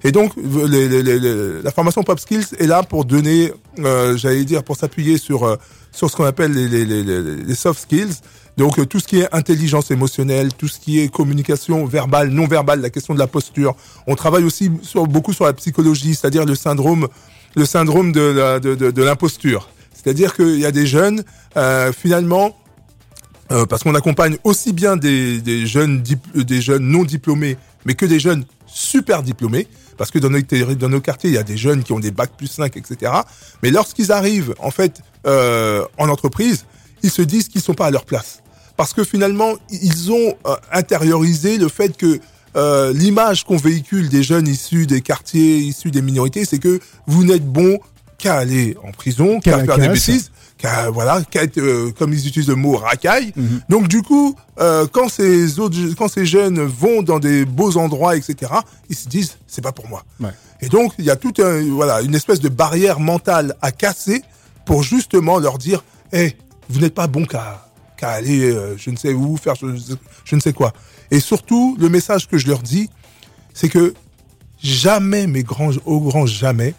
Et 0.02 0.12
donc, 0.12 0.33
la 0.37 1.70
formation 1.70 2.02
Pop 2.02 2.18
Skills 2.18 2.46
est 2.59 2.66
là 2.66 2.83
pour 2.83 3.04
donner, 3.04 3.52
euh, 3.80 4.16
j'allais 4.16 4.44
dire, 4.44 4.64
pour 4.64 4.76
s'appuyer 4.76 5.18
sur 5.18 5.44
euh, 5.44 5.56
sur 5.92 6.11
ce 6.11 6.16
qu'on 6.16 6.24
appelle 6.24 6.52
les, 6.52 7.54
soft 7.54 7.80
skills. 7.80 8.14
Donc, 8.56 8.78
euh, 8.78 8.87
tout 8.87 9.00
ce 9.00 9.09
qui 9.09 9.20
est 9.20 9.35
intelligence 9.35 9.90
émotionnelle, 9.90 10.54
tout 10.54 10.68
ce 10.68 10.78
qui 10.78 11.00
est 11.00 11.09
communication 11.09 11.85
verbale, 11.85 12.28
non 12.28 12.46
verbale, 12.46 12.80
la 12.80 12.90
question 12.90 13.12
de 13.12 13.18
la 13.18 13.26
posture. 13.26 13.74
On 14.06 14.14
travaille 14.14 14.44
aussi 14.44 14.70
beaucoup 14.94 15.33
sur 15.33 15.44
la 15.44 15.52
psychologie, 15.52 16.14
c'est-à-dire 16.14 16.46
le 16.46 16.54
syndrome, 16.54 17.09
le 17.54 17.64
syndrome 17.64 18.12
de, 18.12 18.58
de, 18.58 18.90
de, 18.90 19.02
l'imposture. 19.02 19.70
C'est-à-dire 19.92 20.34
qu'il 20.34 20.58
y 20.58 20.66
a 20.66 20.72
des 20.72 20.86
jeunes, 20.86 21.24
euh, 21.56 21.92
finalement, 21.92 22.56
euh, 23.52 23.66
parce 23.66 23.82
qu'on 23.82 23.94
accompagne 23.94 24.36
aussi 24.44 24.72
bien 24.72 24.96
des, 24.96 25.66
jeunes 25.66 26.00
dip- 26.02 26.36
des 26.36 26.60
jeunes 26.60 26.84
non 26.84 27.04
diplômés, 27.04 27.56
mais 27.84 27.94
que 27.94 28.06
des 28.06 28.20
jeunes 28.20 28.44
super 28.66 29.22
diplômés, 29.22 29.66
parce 29.96 30.10
que 30.10 30.18
dans 30.18 30.30
nos, 30.88 31.00
quartiers, 31.00 31.30
il 31.30 31.34
y 31.34 31.38
a 31.38 31.42
des 31.42 31.56
jeunes 31.56 31.82
qui 31.82 31.92
ont 31.92 32.00
des 32.00 32.10
bacs 32.12 32.32
plus 32.36 32.46
5, 32.46 32.76
etc. 32.76 33.12
Mais 33.62 33.70
lorsqu'ils 33.70 34.12
arrivent, 34.12 34.54
en 34.58 34.70
fait, 34.70 35.02
euh, 35.26 35.84
en 35.98 36.08
entreprise, 36.08 36.64
ils 37.02 37.10
se 37.10 37.22
disent 37.22 37.48
qu'ils 37.48 37.60
sont 37.60 37.74
pas 37.74 37.86
à 37.86 37.90
leur 37.90 38.04
place. 38.04 38.42
Parce 38.76 38.94
que 38.94 39.04
finalement, 39.04 39.56
ils 39.70 40.10
ont 40.10 40.34
euh, 40.46 40.56
intériorisé 40.72 41.58
le 41.58 41.68
fait 41.68 41.94
que 41.96 42.18
euh, 42.56 42.92
l'image 42.92 43.44
qu'on 43.44 43.56
véhicule 43.56 44.08
des 44.08 44.22
jeunes 44.22 44.48
issus 44.48 44.86
des 44.86 45.00
quartiers, 45.00 45.58
issus 45.58 45.90
des 45.90 46.02
minorités, 46.02 46.44
c'est 46.44 46.58
que 46.58 46.80
vous 47.06 47.24
n'êtes 47.24 47.46
bon 47.46 47.78
qu'à 48.18 48.36
aller 48.36 48.76
en 48.82 48.92
prison, 48.92 49.40
Qu'à 49.40 49.64
faire 49.64 49.78
des 49.78 49.88
bêtises, 49.88 50.30
qu'à 50.58 50.90
voilà, 50.90 51.22
qu'à 51.22 51.42
être, 51.42 51.58
euh, 51.58 51.90
comme 51.96 52.12
ils 52.12 52.26
utilisent 52.26 52.48
le 52.48 52.54
mot 52.54 52.76
racaille. 52.76 53.32
Mhm. 53.34 53.60
Donc 53.68 53.88
du 53.88 54.02
coup, 54.02 54.36
euh, 54.60 54.86
quand 54.90 55.08
ces 55.08 55.58
autres, 55.58 55.76
quand 55.96 56.08
ces 56.08 56.26
jeunes 56.26 56.60
vont 56.60 57.02
dans 57.02 57.18
des 57.18 57.44
beaux 57.44 57.76
endroits, 57.76 58.16
etc., 58.16 58.52
ils 58.88 58.96
se 58.96 59.08
disent 59.08 59.38
c'est 59.46 59.62
pas 59.62 59.72
pour 59.72 59.88
moi. 59.88 60.04
Ouais. 60.20 60.30
Et 60.60 60.68
donc 60.68 60.92
il 60.98 61.04
y 61.04 61.10
a 61.10 61.16
toute 61.16 61.40
un, 61.40 61.62
voilà 61.70 62.02
une 62.02 62.14
espèce 62.14 62.40
de 62.40 62.48
barrière 62.48 63.00
mentale 63.00 63.56
à 63.62 63.72
casser 63.72 64.22
pour 64.66 64.82
justement 64.82 65.38
leur 65.38 65.56
dire, 65.56 65.82
eh, 66.12 66.36
vous 66.68 66.80
n'êtes 66.80 66.94
pas 66.94 67.06
bon 67.06 67.24
qu'à 67.24 67.66
qu'à 67.96 68.10
aller 68.10 68.50
euh, 68.50 68.76
je 68.76 68.90
ne 68.90 68.96
sais 68.96 69.12
où 69.12 69.36
faire 69.36 69.54
je, 69.54 69.66
je 70.24 70.36
ne 70.36 70.40
sais 70.40 70.52
quoi. 70.52 70.72
Et 71.11 71.20
surtout, 71.20 71.77
le 71.81 71.88
message 71.88 72.29
que 72.29 72.38
je 72.38 72.46
leur 72.49 72.61
dis, 72.61 72.88
c'est 73.55 73.68
que 73.68 73.94
jamais, 74.62 75.27
mes 75.27 75.42
grands, 75.42 75.70
au 75.87 76.01
grand 76.01 76.27
jamais, 76.27 76.75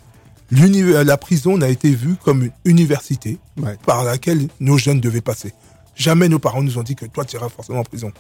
l'uni- 0.52 0.82
la 1.04 1.18
prison 1.18 1.58
n'a 1.58 1.70
été 1.70 1.92
vue 1.92 2.16
comme 2.24 2.44
une 2.44 2.52
université 2.66 3.38
Ouais. 3.58 3.78
par 3.86 4.04
laquelle 4.04 4.48
nos 4.60 4.78
jeunes 4.78 5.00
devaient 5.02 5.22
passer. 5.22 5.54
Jamais 5.96 6.30
nos 6.30 6.40
parents 6.40 6.62
nous 6.64 6.78
ont 6.78 6.84
dit 6.84 6.96
que 6.96 7.06
toi, 7.06 7.26
tu 7.26 7.36
iras 7.36 7.50
forcément 7.50 7.80
en 7.80 7.84
prison. 7.84 8.12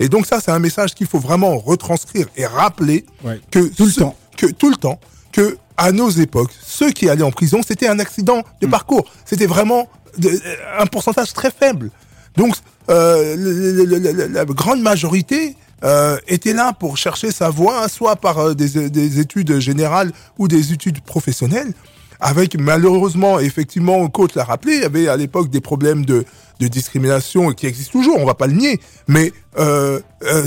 Et 0.00 0.08
donc 0.08 0.26
ça, 0.26 0.40
c'est 0.40 0.50
un 0.52 0.58
message 0.58 0.94
qu'il 0.94 1.06
faut 1.06 1.18
vraiment 1.18 1.58
retranscrire 1.58 2.26
et 2.36 2.46
rappeler 2.46 3.04
Ouais. 3.24 3.40
que 3.50 3.60
Tout 3.68 3.86
le 3.86 3.90
ce- 3.90 4.00
temps. 4.00 4.16
que 4.36 4.46
tout 4.46 4.70
le 4.70 4.76
temps, 4.76 4.98
que 5.32 5.58
à 5.76 5.92
nos 5.92 6.08
époques, 6.10 6.50
ceux 6.64 6.90
qui 6.90 7.08
allaient 7.08 7.22
en 7.24 7.30
prison, 7.30 7.60
c'était 7.66 7.88
un 7.88 7.98
accident 7.98 8.42
de 8.60 8.66
Mm. 8.66 8.70
parcours. 8.70 9.04
C'était 9.24 9.46
vraiment 9.46 9.88
de- 10.16 10.40
un 10.78 10.86
pourcentage 10.86 11.32
très 11.32 11.50
faible. 11.50 11.90
Donc, 12.38 12.54
euh, 12.88 14.28
la 14.30 14.44
grande 14.44 14.80
majorité 14.80 15.56
euh, 15.82 16.16
était 16.28 16.52
là 16.52 16.72
pour 16.72 16.96
chercher 16.96 17.32
sa 17.32 17.50
voie, 17.50 17.82
hein, 17.82 17.88
soit 17.88 18.14
par 18.14 18.38
euh, 18.38 18.54
des, 18.54 18.88
des 18.88 19.18
études 19.18 19.58
générales 19.58 20.12
ou 20.38 20.46
des 20.46 20.72
études 20.72 21.00
professionnelles. 21.00 21.72
Avec 22.20 22.56
malheureusement, 22.56 23.40
effectivement, 23.40 24.06
Côte 24.08 24.36
l'a 24.36 24.44
rappelé, 24.44 24.76
il 24.76 24.82
y 24.82 24.84
avait 24.84 25.08
à 25.08 25.16
l'époque 25.16 25.50
des 25.50 25.60
problèmes 25.60 26.04
de, 26.06 26.24
discrimination 26.60 27.52
qui 27.52 27.66
existent 27.66 27.92
toujours, 27.92 28.18
on 28.18 28.24
va 28.24 28.34
pas 28.34 28.48
le 28.48 28.54
nier, 28.54 28.80
mais 29.06 29.32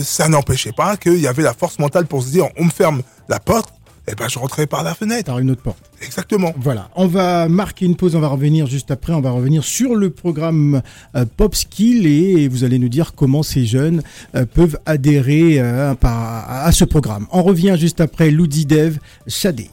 ça 0.04 0.28
n'empêchait 0.28 0.74
pas 0.74 0.98
qu'il 0.98 1.20
y 1.20 1.28
avait 1.28 1.42
la 1.42 1.54
force 1.54 1.80
mentale 1.80 2.06
pour 2.06 2.22
se 2.22 2.28
dire 2.28 2.50
on 2.58 2.66
me 2.66 2.70
ferme 2.70 3.02
la 3.30 3.40
porte, 3.40 3.74
et 4.12 4.16
ben 4.16 4.28
je 4.28 4.40
rentrais 4.40 4.68
par 4.68 4.84
la 4.84 4.94
fenêtre. 4.94 5.26
Par 5.26 5.40
une 5.40 5.52
autre 5.52 5.62
porte. 5.62 5.80
Exactement. 6.02 6.54
Voilà, 6.58 6.90
on 6.96 7.08
va 7.08 7.48
marquer 7.48 7.86
une 7.86 7.96
pause, 7.96 8.16
on 8.16 8.20
va 8.20 8.28
revenir 8.28 8.68
juste 8.68 8.92
après, 8.92 9.14
on 9.14 9.22
va 9.22 9.32
revenir 9.32 9.64
sur 9.64 9.96
le 9.96 10.10
programme 10.10 10.82
euh, 11.16 11.26
Pop 11.38 11.56
Skill 11.56 12.06
et, 12.06 12.48
vous 12.48 12.64
allez 12.64 12.80
nous 12.80 12.90
dire 12.90 13.14
comment 13.16 13.44
ces 13.44 13.66
jeunes 13.66 14.02
euh, 14.36 14.46
peuvent 14.46 14.78
adhérer 14.86 15.60
euh, 15.60 15.94
par- 15.96 16.50
à 16.50 16.72
ce 16.72 16.84
programme. 16.86 17.28
On 17.32 17.44
revient 17.44 17.76
juste 17.80 18.02
après 18.02 18.32
Loudi 18.32 18.66
Dev, 18.66 18.98
Shadé. 19.28 19.70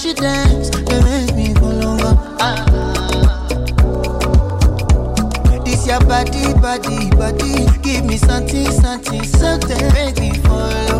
She 0.00 0.14
dance, 0.14 0.70
they 0.70 1.02
make 1.02 1.34
me 1.34 1.52
go 1.52 1.66
longer. 1.66 2.16
Ah. 2.40 3.46
This 5.62 5.86
your 5.86 6.00
body, 6.00 6.54
body, 6.54 7.10
body, 7.10 7.66
give 7.82 8.06
me 8.06 8.16
something, 8.16 8.70
something, 8.70 9.22
something, 9.24 9.92
make 9.92 10.18
me 10.18 10.32
follow. 10.38 10.99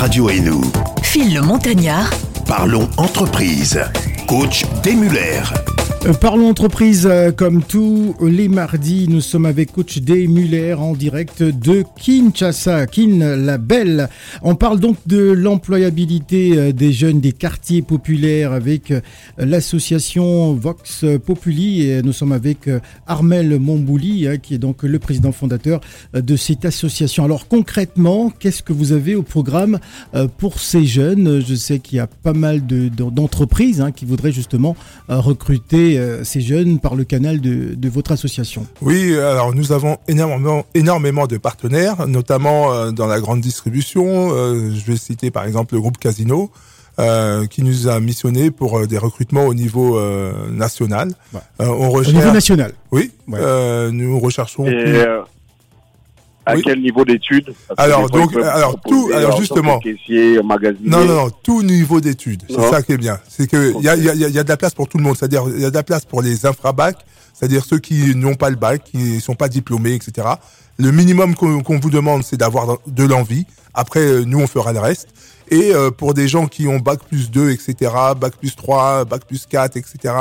Radio 0.00 0.30
et 0.30 0.40
nous. 0.40 0.62
Phil 1.02 1.34
le 1.34 1.42
Montagnard, 1.42 2.08
Parlons 2.46 2.88
entreprise. 2.96 3.78
Coach 4.26 4.64
Demuller. 4.82 5.42
Euh, 6.06 6.14
Parlons 6.14 6.48
entreprise, 6.48 7.06
euh, 7.10 7.30
comme 7.30 7.62
tous 7.62 8.14
les 8.22 8.48
mardis, 8.48 9.06
nous 9.08 9.20
sommes 9.20 9.44
avec 9.44 9.72
coach 9.72 9.98
Day 9.98 10.26
Muller 10.28 10.72
en 10.74 10.94
direct 10.94 11.42
de 11.42 11.84
Kinshasa, 11.98 12.86
Kin 12.86 13.36
la 13.36 13.58
Belle. 13.58 14.08
On 14.42 14.54
parle 14.54 14.80
donc 14.80 14.96
de 15.06 15.18
l'employabilité 15.18 16.56
euh, 16.56 16.72
des 16.72 16.92
jeunes 16.94 17.20
des 17.20 17.32
quartiers 17.32 17.82
populaires 17.82 18.52
avec 18.52 18.94
l'association 19.36 20.54
Vox 20.54 21.04
Populi 21.24 21.86
nous 22.02 22.12
sommes 22.12 22.32
avec 22.32 22.68
Armel 23.06 23.58
Mombouli 23.58 24.26
hein, 24.26 24.38
qui 24.38 24.54
est 24.54 24.58
donc 24.58 24.82
le 24.82 24.98
président 24.98 25.32
fondateur 25.32 25.80
de 26.14 26.36
cette 26.36 26.64
association. 26.64 27.24
Alors 27.24 27.46
concrètement, 27.46 28.30
qu'est-ce 28.30 28.62
que 28.62 28.72
vous 28.72 28.92
avez 28.92 29.14
au 29.14 29.22
programme 29.22 29.78
pour 30.38 30.60
ces 30.60 30.84
jeunes? 30.86 31.42
Je 31.46 31.54
sais 31.54 31.78
qu'il 31.78 31.96
y 31.96 32.00
a 32.00 32.06
pas 32.06 32.32
mal 32.32 32.66
de- 32.66 32.88
de- 32.88 33.10
d'entreprises 33.10 33.80
hein, 33.82 33.92
qui 33.92 34.04
voudraient 34.06 34.32
justement 34.32 34.76
euh, 35.10 35.16
euh, 35.98 36.24
ces 36.24 36.40
jeunes 36.40 36.78
par 36.78 36.94
le 36.94 37.04
canal 37.04 37.40
de, 37.40 37.74
de 37.74 37.88
votre 37.88 38.12
association. 38.12 38.66
Oui, 38.82 39.14
alors 39.16 39.54
nous 39.54 39.72
avons 39.72 39.98
énormément, 40.08 40.64
énormément 40.74 41.26
de 41.26 41.36
partenaires, 41.36 42.06
notamment 42.06 42.72
euh, 42.72 42.90
dans 42.90 43.06
la 43.06 43.20
grande 43.20 43.40
distribution. 43.40 44.30
Euh, 44.32 44.70
je 44.74 44.90
vais 44.90 44.96
citer 44.96 45.30
par 45.30 45.44
exemple 45.44 45.74
le 45.74 45.80
groupe 45.80 45.98
Casino, 45.98 46.50
euh, 46.98 47.46
qui 47.46 47.62
nous 47.62 47.88
a 47.88 47.98
missionné 48.00 48.50
pour 48.50 48.78
euh, 48.78 48.86
des 48.86 48.98
recrutements 48.98 49.46
au 49.46 49.54
niveau 49.54 49.96
euh, 49.98 50.32
national. 50.50 51.12
Ouais. 51.32 51.40
Euh, 51.62 51.66
on 51.68 51.88
Au 51.94 52.02
niveau 52.04 52.30
national. 52.32 52.72
oui, 52.92 53.10
Ouais. 53.28 53.38
euh, 53.40 53.90
nous 53.90 54.18
recherchons. 54.18 54.66
Et, 54.66 54.70
plus- 54.84 54.96
euh, 54.96 55.20
À 56.46 56.54
Oui. 56.54 56.62
quel 56.64 56.80
niveau 56.80 57.04
d'études 57.04 57.54
Alors, 57.76 58.08
donc, 58.08 58.34
alors, 58.34 58.80
tout- 58.88 59.10
alors, 59.14 59.38
justement. 59.38 59.78
Caissier. 59.78 60.38
Non, 60.82 61.04
non, 61.04 61.14
non, 61.24 61.30
tout 61.42 61.62
niveau 61.62 62.00
d'études. 62.00 62.42
C'est 62.48 62.70
ça 62.70 62.82
qui 62.82 62.92
est 62.92 62.96
bien. 62.98 63.18
C'est 63.28 63.46
que 63.48 63.74
il 63.78 63.84
y 63.84 63.88
a, 63.88 63.94
il 63.96 64.04
y, 64.04 64.08
a, 64.08 64.14
il 64.14 64.34
y 64.34 64.38
a 64.38 64.42
de 64.42 64.48
la 64.48 64.56
place 64.56 64.74
pour 64.74 64.88
tout 64.88 64.96
le 64.98 65.04
monde. 65.04 65.16
C'est-à-dire, 65.16 65.44
il 65.54 65.60
y 65.60 65.64
a 65.64 65.70
de 65.70 65.74
la 65.74 65.82
place 65.82 66.04
pour 66.06 66.22
les 66.22 66.46
infrabacs, 66.46 66.98
c'est-à-dire 67.34 67.64
ceux 67.64 67.78
qui 67.78 68.14
n'ont 68.16 68.34
pas 68.36 68.48
le 68.50 68.56
bac, 68.56 68.82
qui 68.84 68.96
ne 69.16 69.20
sont 69.20 69.34
pas 69.34 69.48
diplômés, 69.48 69.92
etc. 69.94 70.26
Le 70.78 70.90
minimum 70.92 71.34
qu'on 71.34 71.60
qu'on 71.62 71.78
vous 71.78 71.90
demande, 71.90 72.22
c'est 72.24 72.38
d'avoir 72.38 72.78
de 72.86 73.04
l'envie. 73.04 73.46
Après, 73.74 74.00
euh, 74.00 74.24
nous, 74.26 74.40
on 74.40 74.46
fera 74.46 74.72
le 74.72 74.80
reste. 74.80 75.08
Et 75.52 75.74
euh, 75.74 75.90
pour 75.90 76.14
des 76.14 76.26
gens 76.28 76.46
qui 76.46 76.66
ont 76.68 76.78
bac 76.78 77.00
plus 77.08 77.30
2, 77.30 77.50
etc., 77.50 77.92
bac 78.18 78.34
plus 78.38 78.56
3, 78.56 79.04
bac 79.04 79.24
plus 79.26 79.46
4, 79.46 79.76
etc., 79.76 80.14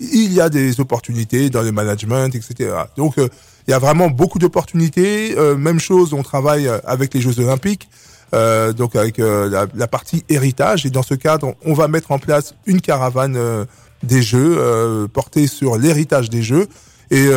il 0.00 0.32
y 0.32 0.40
a 0.40 0.48
des 0.48 0.80
opportunités 0.80 1.50
dans 1.50 1.62
le 1.62 1.72
management, 1.72 2.34
etc. 2.34 2.70
Donc, 2.96 3.18
euh, 3.18 3.28
il 3.66 3.70
y 3.70 3.74
a 3.74 3.78
vraiment 3.78 4.08
beaucoup 4.08 4.38
d'opportunités. 4.38 5.36
Euh, 5.36 5.56
même 5.56 5.80
chose, 5.80 6.12
on 6.12 6.22
travaille 6.22 6.68
euh, 6.68 6.78
avec 6.84 7.14
les 7.14 7.20
Jeux 7.20 7.40
Olympiques, 7.40 7.88
euh, 8.34 8.72
donc 8.72 8.96
avec 8.96 9.18
euh, 9.18 9.48
la, 9.48 9.66
la 9.74 9.86
partie 9.86 10.24
héritage. 10.28 10.86
Et 10.86 10.90
dans 10.90 11.02
ce 11.02 11.14
cadre, 11.14 11.54
on 11.64 11.74
va 11.74 11.88
mettre 11.88 12.12
en 12.12 12.18
place 12.18 12.54
une 12.66 12.80
caravane 12.80 13.36
euh, 13.36 13.64
des 14.02 14.22
Jeux 14.22 15.08
portée 15.12 15.46
sur 15.46 15.78
l'héritage 15.78 16.28
des 16.30 16.42
Jeux. 16.42 16.68
Et 17.10 17.28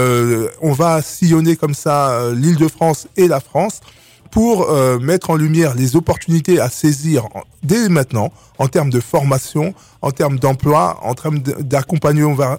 on 0.61 0.73
va 0.73 1.01
sillonner 1.01 1.55
comme 1.55 1.73
ça 1.73 2.09
euh, 2.09 2.35
l'Île-de-France 2.35 3.07
et 3.17 3.27
la 3.27 3.39
France 3.39 3.81
pour 4.29 4.69
euh, 4.69 4.99
mettre 4.99 5.29
en 5.29 5.35
lumière 5.35 5.73
les 5.73 5.95
opportunités 5.95 6.59
à 6.59 6.69
saisir 6.69 7.27
dès 7.63 7.87
maintenant 7.89 8.31
en 8.57 8.67
termes 8.67 8.89
de 8.89 8.99
formation, 8.99 9.73
en 10.01 10.11
termes 10.11 10.37
d'emploi, 10.37 10.99
en 11.01 11.13
termes 11.15 11.39
d'accompagnement 11.39 12.33
vers, 12.35 12.57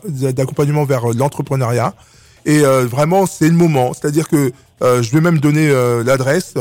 vers 0.87 1.09
l'entrepreneuriat. 1.15 1.95
Et 2.47 2.61
euh, 2.65 2.87
vraiment, 2.87 3.27
c'est 3.27 3.49
le 3.49 3.55
moment. 3.55 3.93
C'est-à-dire 3.93 4.29
que 4.29 4.53
euh, 4.83 5.03
je 5.03 5.13
vais 5.13 5.21
même 5.21 5.39
donner 5.39 5.69
euh, 5.69 6.03
l'adresse 6.03 6.55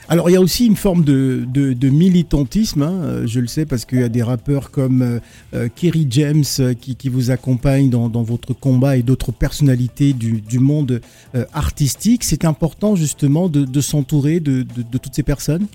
Alors 0.10 0.30
il 0.30 0.34
y 0.34 0.36
a 0.38 0.42
aussi 0.42 0.66
une 0.66 0.78
forme 0.78 1.04
de, 1.04 1.44
de, 1.54 1.74
de 1.74 1.90
militantisme, 1.90 2.82
hein, 2.82 2.94
euh, 3.04 3.28
je 3.28 3.42
le 3.42 3.48
sais 3.48 3.66
parce 3.66 3.84
qu'il 3.84 4.00
y 4.00 4.04
a 4.04 4.10
des 4.10 4.24
rappeurs 4.24 4.72
comme 4.72 5.02
euh, 5.02 5.20
euh, 5.54 5.68
Kerry 5.76 6.08
James 6.10 6.46
euh, 6.60 6.74
qui, 6.74 6.96
qui 6.96 7.10
vous 7.10 7.30
accompagnent 7.30 7.90
dans, 7.90 8.08
dans 8.08 8.24
votre 8.24 8.54
combat 8.54 8.96
et 8.96 9.04
d'autres 9.04 9.34
personnalités 9.34 10.14
du, 10.14 10.40
du 10.40 10.60
monde 10.60 11.02
euh, 11.36 11.44
artistique. 11.52 12.24
C'est 12.24 12.46
important 12.46 12.96
justement 12.96 13.50
de, 13.50 13.66
de 13.66 13.82
s'entourer 13.82 14.40
de, 14.40 14.64
de, 14.64 14.82
de 14.90 14.98
toutes 14.98 15.14
ces 15.14 15.24
personnes? 15.24 15.68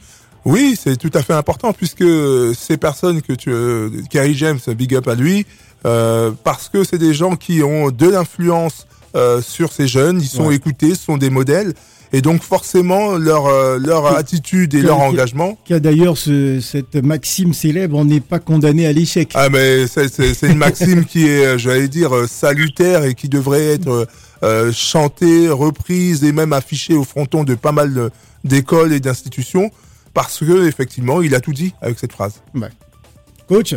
Oui, 0.47 0.77
c'est 0.83 0.97
tout 0.97 1.11
à 1.13 1.23
fait 1.23 1.35
important 1.35 1.73
puisque 1.75 2.05
ces 2.55 2.77
personnes 2.79 3.21
que 3.21 3.35
tu, 3.35 3.51
euh, 3.53 3.91
Kerry 4.09 4.35
James, 4.35 4.59
big 4.77 4.95
up 4.95 5.09
à 5.09 5.15
lui, 5.15 5.45
euh, 5.85 6.33
parce 6.43 6.71
que 6.71 6.85
c'est 6.85 6.99
des 6.99 7.13
gens 7.13 7.37
qui 7.37 7.63
ont 7.63 7.91
de 7.91 8.09
l'influence 8.09 8.87
euh, 9.15 9.43
sur 9.43 9.73
ces 9.73 9.87
jeunes, 9.87 10.21
ils 10.23 10.27
sont 10.27 10.47
Ouais. 10.47 10.57
écoutés, 10.57 10.95
ce 10.95 11.05
sont 11.05 11.19
des 11.19 11.29
modèles, 11.31 11.75
et 12.13 12.21
donc 12.21 12.43
forcément 12.43 13.17
leur 13.17 13.47
euh, 13.47 13.79
leur 13.79 14.07
attitude 14.07 14.75
et 14.75 14.83
leur 14.83 14.99
qui- 14.99 15.03
engagement. 15.05 15.59
Qui 15.65 15.75
a 15.75 15.81
d'ailleurs 15.81 16.17
ce, 16.19 16.61
cette 16.61 16.97
maxime 16.97 17.53
célèbre 17.55 17.97
on 17.97 18.05
n'est 18.05 18.21
pas 18.21 18.39
condamné 18.39 18.87
à 18.87 18.93
l'échec. 18.93 19.31
Ah 19.35 19.49
mais 19.49 19.87
c'est 19.87 20.43
une 20.43 20.59
maxime 20.59 21.05
qui 21.05 21.27
est, 21.27 21.45
euh, 21.47 21.59
j'allais 21.59 21.89
dire, 21.89 22.15
euh, 22.15 22.27
salutaire 22.27 23.05
et 23.05 23.15
qui 23.15 23.29
devrait 23.29 23.67
être 23.67 24.07
euh, 24.43 24.73
chantée, 24.73 25.49
reprise 25.49 26.25
et 26.25 26.33
même 26.33 26.53
affichée 26.53 26.95
au 26.95 27.05
fronton 27.05 27.45
de 27.45 27.55
pas 27.55 27.73
mal 27.73 28.11
d'écoles 28.45 28.93
et 28.93 29.01
d'institutions 29.01 29.71
parce 30.15 30.41
que 30.41 30.67
effectivement, 30.69 31.23
il 31.23 31.35
a 31.35 31.41
tout 31.41 31.53
dit 31.53 31.73
avec 31.81 31.99
cette 31.99 32.13
phrase. 32.13 32.43
Coach? 33.49 33.75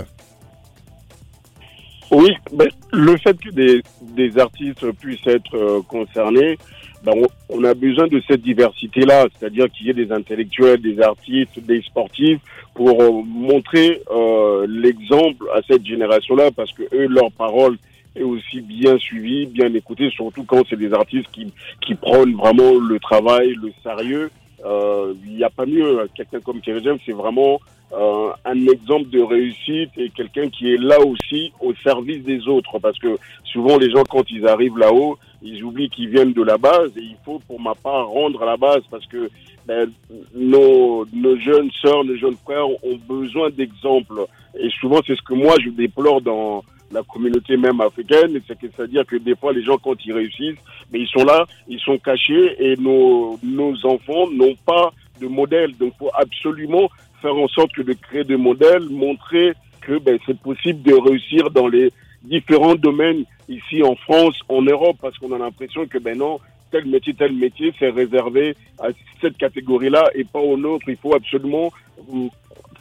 Oui, 2.12 2.32
ben, 2.54 2.68
le 2.94 3.18
fait 3.18 3.36
que 3.40 3.50
des, 3.50 3.82
des 4.16 4.38
artistes 4.38 4.90
puissent 5.00 5.26
être 5.26 5.56
euh, 5.56 5.82
concernés, 5.88 6.58
ben, 7.06 7.14
on, 7.50 7.64
a 7.64 7.74
besoin 7.74 8.08
de 8.08 8.22
cette 8.28 8.42
diversité-là, 8.42 9.28
c'est-à-dire 9.38 9.70
qu'il 9.72 9.88
y 9.88 9.90
ait 9.92 9.94
des 9.94 10.12
intellectuels, 10.12 10.82
des 10.82 11.00
artistes, 11.02 11.60
des 11.60 11.82
sportifs, 11.82 12.40
pour 12.74 13.02
euh, 13.02 13.22
montrer 13.26 14.02
euh, 14.12 14.66
l'exemple 14.68 15.46
à 15.54 15.62
cette 15.68 15.86
génération-là, 15.86 16.50
parce 16.52 16.72
que 16.74 16.84
eux, 16.94 17.08
leur 17.08 17.32
parole 17.32 17.78
est 18.16 18.24
aussi 18.24 18.62
bien 18.62 18.98
suivie, 18.98 19.46
bien 19.46 19.74
écoutée, 19.74 20.10
surtout 20.10 20.44
quand 20.44 20.64
c'est 20.70 20.80
des 20.80 20.94
artistes 20.94 21.30
qui, 21.32 21.54
qui 21.82 21.96
prônent 21.96 22.36
vraiment 22.36 22.74
le 22.74 23.00
travail, 23.00 23.54
le 23.62 23.72
sérieux. 23.84 24.32
Euh, 24.66 25.14
Il 25.26 25.36
n'y 25.36 25.44
a 25.44 25.50
pas 25.50 25.66
mieux. 25.66 26.08
Quelqu'un 26.16 26.40
comme 26.40 26.62
James, 26.64 26.98
c'est 27.06 27.12
vraiment 27.12 27.60
euh, 27.94 28.30
un 28.46 28.68
exemple 28.68 29.10
de 29.10 29.22
réussite 29.22 29.92
et 29.98 30.10
quelqu'un 30.10 30.50
qui 30.50 30.74
est 30.74 30.78
là 30.78 31.00
aussi 31.00 31.54
au 31.62 31.74
service 31.84 32.24
des 32.24 32.48
autres. 32.48 32.80
Parce 32.80 32.98
que 32.98 33.18
souvent, 33.44 33.78
les 33.78 33.92
gens, 33.92 34.04
quand 34.10 34.30
ils 34.32 34.48
arrivent 34.48 34.78
là-haut, 34.78 35.18
ils 35.42 35.64
oublient 35.64 35.90
qu'ils 35.90 36.10
viennent 36.10 36.34
de 36.34 36.44
la 36.44 36.58
base 36.58 36.92
et 36.98 37.02
il 37.02 37.18
faut, 37.24 37.40
pour 37.48 37.60
ma 37.60 37.76
part, 37.76 38.08
rendre 38.08 38.44
la 38.46 38.58
base 38.58 38.84
parce 38.90 39.06
que 39.08 39.30
ben, 39.66 39.92
nos, 40.34 41.06
nos 41.14 41.38
jeunes 41.38 41.72
sœurs, 41.82 42.04
nos 42.04 42.16
jeunes 42.16 42.38
frères 42.44 42.68
ont 42.68 43.00
besoin 43.08 43.50
d'exemples. 43.50 44.26
Et 44.60 44.70
souvent, 44.80 45.02
c'est 45.06 45.16
ce 45.16 45.22
que 45.22 45.34
moi, 45.34 45.56
je 45.64 45.70
déplore 45.70 46.22
dans, 46.22 46.64
la 46.92 47.04
communauté 47.04 47.58
même 47.58 47.82
africaine. 47.82 48.40
C'est-à-dire 48.48 49.06
que 49.06 49.18
des 49.18 49.36
fois, 49.36 49.54
les 49.54 49.64
gens, 49.64 49.78
quand 49.78 49.96
ils 50.06 50.14
réussissent, 50.14 50.60
mais 50.92 51.00
ils 51.02 51.08
sont 51.08 51.24
là, 51.24 51.46
ils 51.68 51.80
sont 51.80 51.98
cachés 51.98 52.56
et 52.60 52.76
nos, 52.78 53.40
nos 53.44 53.74
enfants 53.86 54.30
n'ont 54.32 54.56
pas 54.66 54.92
de 55.22 55.28
modèle. 55.28 55.76
Donc, 55.78 55.94
faut 55.98 56.12
absolument 56.14 56.90
faire 57.22 57.36
en 57.36 57.48
sorte 57.48 57.72
que 57.74 57.82
de 57.82 57.94
créer 57.94 58.24
des 58.24 58.38
modèles, 58.38 58.90
montrer 58.90 59.54
que 59.82 60.00
ben, 60.00 60.18
c'est 60.26 60.40
possible 60.40 60.82
de 60.82 60.94
réussir 60.94 61.50
dans 61.52 61.68
les 61.68 61.92
différents 62.26 62.76
domaines 62.76 63.24
ici 63.50 63.84
en 63.84 63.96
France, 63.96 64.40
en 64.50 64.62
Europe, 64.62 64.98
parce 65.02 65.18
qu'on 65.18 65.32
a 65.34 65.38
l'impression 65.38 65.86
que 65.88 65.98
ben 65.98 66.18
non, 66.18 66.40
tel 66.72 66.86
métier, 66.86 67.14
tel 67.14 67.34
métier, 67.34 67.74
c'est 67.80 67.90
réservé 67.90 68.56
à 68.80 68.88
cette 69.22 69.38
catégorie-là 69.38 70.10
et 70.16 70.24
pas 70.24 70.40
aux 70.40 70.58
nôtres. 70.58 70.90
Il 70.90 70.98
faut 70.98 71.16
absolument 71.16 71.72
mm, 72.12 72.28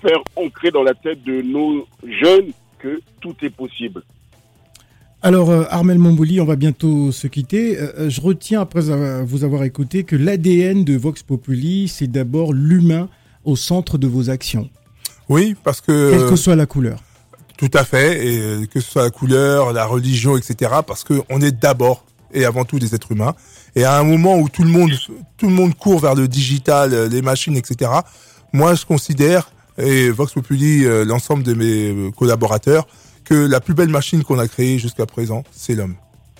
faire 0.03 0.19
ancrer 0.37 0.71
dans 0.71 0.83
la 0.83 0.95
tête 0.95 1.23
de 1.25 1.43
nos 1.43 1.87
jeunes 2.03 2.51
que 2.79 3.01
tout 3.21 3.35
est 3.43 3.51
possible. 3.51 4.03
Alors, 5.23 5.49
euh, 5.49 5.65
Armel 5.71 5.99
Mombouli, 5.99 6.39
on 6.43 6.45
va 6.45 6.55
bientôt 6.55 7.11
se 7.11 7.27
quitter. 7.29 7.79
Euh, 7.79 7.93
euh, 7.99 8.11
je 8.11 8.21
retiens, 8.21 8.61
après 8.61 8.83
vous 9.25 9.43
avoir 9.43 9.65
écouté, 9.65 10.05
que 10.05 10.17
l'ADN 10.17 10.85
de 10.85 10.97
Vox 10.99 11.23
Populi, 11.23 11.89
c'est 11.89 12.09
d'abord 12.09 12.53
l'humain 12.53 13.09
au 13.45 13.57
centre 13.57 13.97
de 13.97 14.07
vos 14.07 14.29
actions, 14.29 14.69
Oui, 15.31 15.55
parce 15.65 15.81
quelle 15.81 15.95
que 15.95 16.31
que 16.31 16.37
soit 16.37 16.57
la 16.57 16.67
couleur. 16.67 16.99
Tout 17.57 17.71
à 17.75 17.85
fait, 17.85 18.27
et 18.27 18.39
euh, 18.39 18.67
que 18.67 18.81
ce 18.81 18.91
soit 18.91 19.03
la 19.05 19.11
couleur, 19.11 19.73
la 19.73 19.87
religion, 19.87 20.37
etc. 20.37 20.73
Parce 20.87 21.05
que 21.05 21.23
on 21.31 21.41
est 21.41 21.53
d'abord 21.53 22.05
et 22.33 22.45
avant 22.45 22.65
tout 22.65 22.79
des 22.79 22.95
êtres 22.95 23.13
humains. 23.13 23.35
Et 23.77 23.85
à 23.85 23.99
un 23.99 24.05
moment 24.05 24.37
où 24.37 24.49
tout 24.49 24.65
le 24.65 24.71
monde, 24.71 24.91
tout 25.37 25.49
le 25.49 25.55
monde 25.55 25.75
court 25.75 26.01
vers 26.01 26.15
le 26.15 26.29
digital, 26.29 26.93
euh, 26.93 27.09
les 27.09 27.23
machines, 27.23 27.57
etc. 27.57 27.91
Moi, 28.53 28.75
je 28.75 28.85
considère 28.85 29.51
et 29.79 30.11
Vox 30.11 30.33
Populi, 30.33 30.85
euh, 30.85 31.05
l'ensemble 31.05 31.43
de 31.43 31.55
mes 31.55 32.13
collaborateurs, 32.13 32.87
que 33.25 33.35
la 33.35 33.61
plus 33.61 33.75
belle 33.75 33.89
machine 33.89 34.23
qu'on 34.23 34.39
a 34.39 34.47
créée 34.47 34.79
jusqu'à 34.79 35.07
présent, 35.07 35.45
c'est 35.51 35.75
l'homme. 35.75 35.97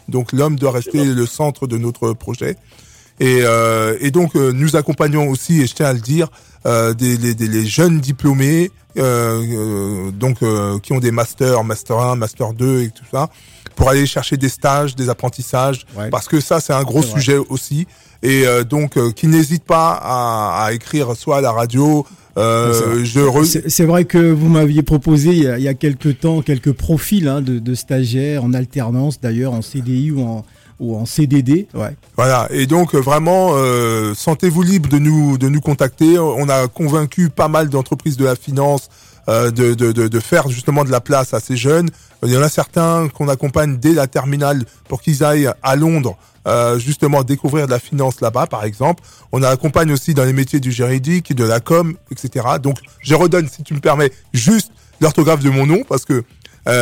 Donc 0.09 0.33
l'homme 0.33 0.57
doit 0.57 0.73
rester 0.73 1.05
le 1.05 1.27
centre 1.27 1.67
de 1.67 1.79
notre 1.79 2.13
projet. 2.13 2.57
Et, 3.21 3.41
euh, 3.43 3.97
et 4.01 4.11
donc 4.11 4.35
euh, 4.37 4.53
nous 4.53 4.77
accompagnons 4.77 5.29
aussi, 5.29 5.63
et 5.63 5.67
je 5.67 5.75
tiens 5.75 5.87
à 5.87 5.93
le 5.93 6.01
dire, 6.01 6.29
euh, 6.67 6.95
des, 6.95 7.17
les, 7.17 7.35
des- 7.35 7.47
les 7.49 7.65
jeunes 7.67 8.01
diplômés, 8.01 8.71
euh, 8.99 9.41
euh, 9.43 10.11
donc 10.11 10.43
euh, 10.43 10.79
qui 10.81 10.93
ont 10.93 10.99
des 11.01 11.11
masters, 11.13 11.63
master 11.65 11.99
1, 11.99 12.17
master 12.17 12.53
2 12.55 12.83
et 12.83 12.89
tout 12.91 13.05
ça, 13.11 13.29
pour 13.77 13.89
aller 13.89 14.07
chercher 14.07 14.37
des 14.37 14.49
stages, 14.49 14.97
des 14.97 15.09
apprentissages, 15.09 15.87
Ouais. 15.97 16.11
parce 16.11 16.27
que 16.27 16.41
ça 16.41 16.59
c'est 16.61 16.73
un 16.73 16.83
gros 16.83 17.01
vrai. 17.03 17.11
sujet 17.13 17.37
aussi. 17.37 17.87
Et 18.23 18.47
euh, 18.47 18.65
donc 18.65 18.97
euh, 18.97 19.11
qui 19.13 19.27
n'hésitent 19.29 19.65
pas 19.65 19.93
à, 20.01 20.65
à 20.65 20.73
écrire 20.73 21.15
soit 21.15 21.39
à 21.39 21.41
la 21.41 21.53
radio, 21.53 22.07
euh, 22.37 23.03
re- 23.05 23.45
C'est 23.45 23.69
c'est 23.71 23.85
vrai 23.85 24.07
que 24.07 24.19
vous 24.33 24.49
m'aviez 24.49 24.83
proposé 24.83 25.31
il 25.31 25.43
y, 25.45 25.47
a, 25.49 25.59
il 25.59 25.63
y 25.65 25.69
a 25.69 25.75
quelques 25.75 26.19
temps 26.21 26.41
quelques 26.43 26.73
profils 26.73 27.29
hein, 27.29 27.41
de, 27.43 27.59
de 27.61 27.75
stagiaires 27.75 28.43
en 28.45 28.53
alternance, 28.55 29.21
d'ailleurs 29.21 29.53
en 29.53 29.63
CDI 29.63 30.11
ou 30.13 30.23
en, 30.23 30.45
en 30.93 31.07
CDD. 31.07 31.67
Voilà. 32.17 32.49
Et 32.51 32.67
donc 32.67 32.95
euh, 32.95 32.99
vraiment, 32.99 33.53
euh, 33.55 34.15
sentez-vous 34.15 34.63
libre 34.63 34.89
de 34.89 34.99
nous 34.99 35.39
de 35.39 35.49
nous 35.49 35.61
contacter. 35.61 36.19
On 36.19 36.49
a 36.49 36.69
convaincu 36.69 37.31
pas 37.31 37.49
mal 37.49 37.69
d'entreprises 37.69 38.17
de 38.17 38.25
la 38.25 38.37
finance 38.37 38.89
euh, 39.29 39.51
de, 39.51 39.75
de, 39.75 39.93
de, 39.93 40.21
faire 40.21 40.49
justement 40.49 40.85
de 40.85 40.91
la 40.91 41.01
place 41.01 41.33
à 41.33 41.41
ces 41.41 41.57
jeunes. 41.57 41.89
Il 42.23 42.31
y 42.31 42.37
en 42.37 42.43
a 42.43 42.49
certains 42.49 43.09
qu'on 43.09 43.29
accompagne 43.29 43.79
dès 43.79 43.93
la 43.93 44.07
terminale 44.07 44.65
pour 44.89 45.01
qu'ils 45.01 45.25
aillent 45.25 45.51
à 45.63 45.77
Londres. 45.77 46.17
justement 46.77 47.23
découvrir 47.25 47.67
de 47.67 47.71
la 47.71 47.79
finance 47.79 48.21
là-bas 48.21 48.47
par 48.47 48.65
exemple. 48.65 49.03
On 49.33 49.43
accompagne 49.43 49.91
aussi 49.93 50.13
dans 50.13 50.25
les 50.25 50.35
métiers 50.35 50.61
du 50.61 50.73
juridique, 50.73 51.35
de 51.35 51.45
la 51.45 51.61
com, 51.61 51.97
etc. 52.11 52.47
Donc 52.63 52.77
je 53.01 53.15
redonne, 53.15 53.49
si 53.49 53.63
tu 53.63 53.73
me 53.75 53.81
permets, 53.81 54.13
juste 54.35 54.71
l'orthographe 55.01 55.43
de 55.43 55.51
mon 55.51 55.67
nom 55.67 55.83
parce 55.89 56.05
que 56.05 56.23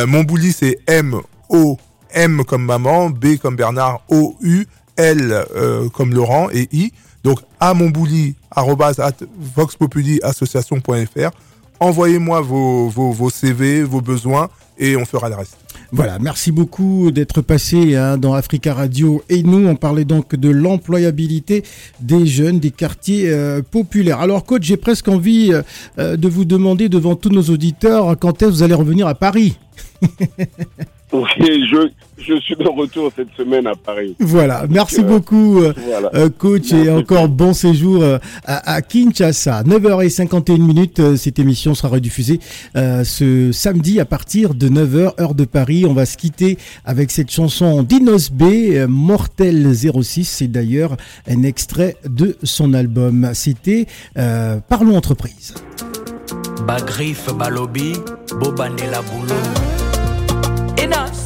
mon 0.05 0.23
bouli 0.23 0.51
c'est 0.51 0.79
M 0.87 1.21
O 1.49 1.77
M 2.13 2.43
comme 2.45 2.65
maman, 2.65 3.09
B 3.09 3.37
comme 3.41 3.55
Bernard, 3.55 4.01
O 4.09 4.35
U 4.41 4.65
L 4.97 5.45
euh, 5.55 5.89
comme 5.89 6.13
Laurent 6.13 6.49
et 6.51 6.69
I. 6.71 6.91
Donc 7.23 7.39
à 7.59 7.73
mon 7.73 7.89
bouli 7.89 8.35
arobase 8.51 8.99
at 8.99 9.15
voxpopuliassociation.fr. 9.55 11.31
Envoyez-moi 11.79 12.41
vos, 12.41 13.29
CV, 13.29 13.83
vos 13.83 14.01
besoins 14.01 14.49
et 14.77 14.95
on 14.95 15.05
fera 15.05 15.27
le 15.29 15.35
reste. 15.35 15.57
Voilà, 15.91 16.17
merci 16.17 16.51
beaucoup 16.51 17.11
d'être 17.11 17.41
passé 17.41 17.95
hein, 17.95 18.17
dans 18.17 18.33
Africa 18.33 18.73
Radio 18.73 19.21
et 19.29 19.43
nous, 19.43 19.67
on 19.67 19.75
parlait 19.75 20.05
donc 20.05 20.35
de 20.35 20.49
l'employabilité 20.49 21.63
des 21.99 22.25
jeunes 22.25 22.59
des 22.59 22.71
quartiers 22.71 23.29
euh, 23.29 23.61
populaires. 23.61 24.19
Alors 24.19 24.45
coach, 24.45 24.63
j'ai 24.63 24.77
presque 24.77 25.07
envie 25.07 25.51
euh, 25.97 26.15
de 26.15 26.27
vous 26.27 26.45
demander 26.45 26.89
devant 26.89 27.15
tous 27.15 27.29
nos 27.29 27.43
auditeurs 27.43 28.17
quand 28.17 28.41
est-ce 28.41 28.49
que 28.49 28.55
vous 28.55 28.63
allez 28.63 28.73
revenir 28.75 29.07
à 29.07 29.15
Paris? 29.15 29.57
Oui, 31.13 31.63
je, 31.71 31.89
je 32.17 32.39
suis 32.41 32.55
de 32.55 32.67
retour 32.67 33.11
cette 33.15 33.27
semaine 33.37 33.67
à 33.67 33.75
Paris. 33.75 34.15
Voilà, 34.19 34.65
merci 34.67 35.01
Euh, 35.01 35.03
beaucoup 35.03 35.59
euh, 35.61 35.71
Voilà. 35.87 36.09
euh, 36.15 36.27
coach 36.29 36.71
et 36.73 36.89
encore 36.89 37.27
bon 37.29 37.53
séjour 37.53 38.03
à, 38.03 38.73
à 38.73 38.81
Kinshasa. 38.81 39.61
9h51 39.61 40.57
minutes, 40.59 41.15
cette 41.17 41.37
émission 41.37 41.75
sera 41.75 41.89
rediffusée 41.89 42.39
euh, 42.75 43.03
ce 43.03 43.51
samedi 43.51 43.99
à 43.99 44.05
partir 44.05 44.55
de 44.55 44.67
9h 44.69 45.21
heure 45.21 45.35
de 45.35 45.45
Paris. 45.45 45.85
On 45.87 45.93
va 45.93 46.07
se 46.07 46.17
quitter 46.17 46.57
avec 46.83 47.11
cette 47.11 47.29
chanson 47.29 47.83
d'Inos 47.83 48.31
B, 48.31 48.87
Mortel 48.87 49.71
06. 49.75 50.25
C'est 50.25 50.47
d'ailleurs 50.47 50.97
un 51.29 51.43
extrait 51.43 51.95
de 52.09 52.37
son 52.41 52.73
album. 52.73 53.29
C'était 53.35 53.85
euh, 54.17 54.57
Parlons 54.67 54.97
entreprise. 54.97 55.53
bagriffe 56.65 57.29
balobi 57.35 57.93
bobandela 58.39 59.01
bulo 59.03 59.35
in 60.83 60.93
us. 60.93 61.25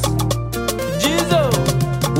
Jesus, 0.98 1.54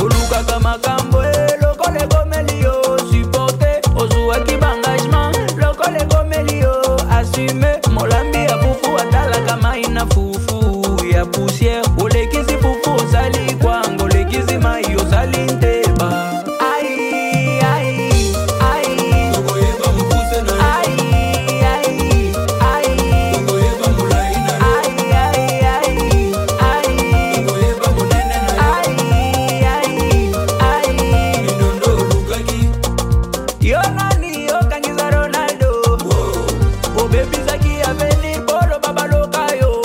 uluka 0.03 0.43
kama 0.47 0.79
kambo 0.79 1.23
lokole 1.63 2.07
gomelio 2.07 2.99
supporte 3.11 3.81
ozua 3.97 4.41
ki 4.41 4.57
bangagement 4.57 5.57
lokole 5.57 6.05
gomelio 6.11 6.73
assume 7.11 7.79
molambi 7.91 8.39
ya 8.39 8.59
fufu 8.59 8.99
atala 8.99 9.41
kama 9.47 9.79
ina 9.79 10.07
fufu 10.07 11.05
ya 11.13 11.25
poussière 11.27 11.83
obebisaki 37.09 37.81
avenir 37.89 38.45
polo 38.47 38.77
babaloka 38.83 39.47
yo. 39.61 39.83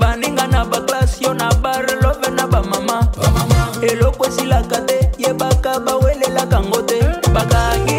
Baninga 0.00 0.46
na 0.48 0.64
baklase 0.64 1.24
yo 1.24 1.32
na 1.34 1.48
bar 1.62 1.84
love 2.02 2.28
na 2.32 2.46
bamama 2.46 3.08
eloko 3.82 4.26
esilaka 4.26 4.80
te 4.86 5.10
yebaka 5.18 5.80
bawelelaka 5.80 6.60
ngo 6.60 6.82
te. 6.82 7.00
Bakangi 7.34 7.97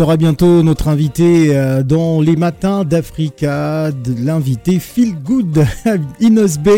sera 0.00 0.16
bientôt 0.16 0.62
notre 0.62 0.88
invité 0.88 1.54
euh, 1.54 1.82
dans 1.82 2.22
les 2.22 2.34
matins 2.34 2.84
d'Africa, 2.84 3.90
l'invité 4.18 4.78
Feel 4.78 5.12
Good, 5.22 5.62
Inos 6.20 6.56
B, 6.56 6.70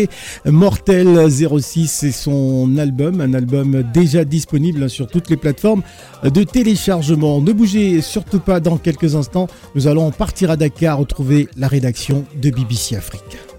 Mortel 0.45 1.29
06, 1.29 1.87
c'est 1.87 2.11
son 2.11 2.77
album, 2.77 3.21
un 3.21 3.33
album 3.33 3.81
déjà 3.93 4.25
disponible 4.25 4.89
sur 4.89 5.07
toutes 5.07 5.29
les 5.29 5.37
plateformes 5.37 5.83
de 6.25 6.43
téléchargement. 6.43 7.39
Ne 7.39 7.53
bougez 7.53 8.01
surtout 8.01 8.41
pas 8.41 8.59
dans 8.59 8.75
quelques 8.75 9.15
instants, 9.15 9.47
nous 9.73 9.87
allons 9.87 10.11
partir 10.11 10.51
à 10.51 10.57
Dakar 10.57 10.97
retrouver 10.97 11.47
la 11.55 11.69
rédaction 11.69 12.25
de 12.41 12.49
BBC 12.49 12.97
Afrique. 12.97 13.52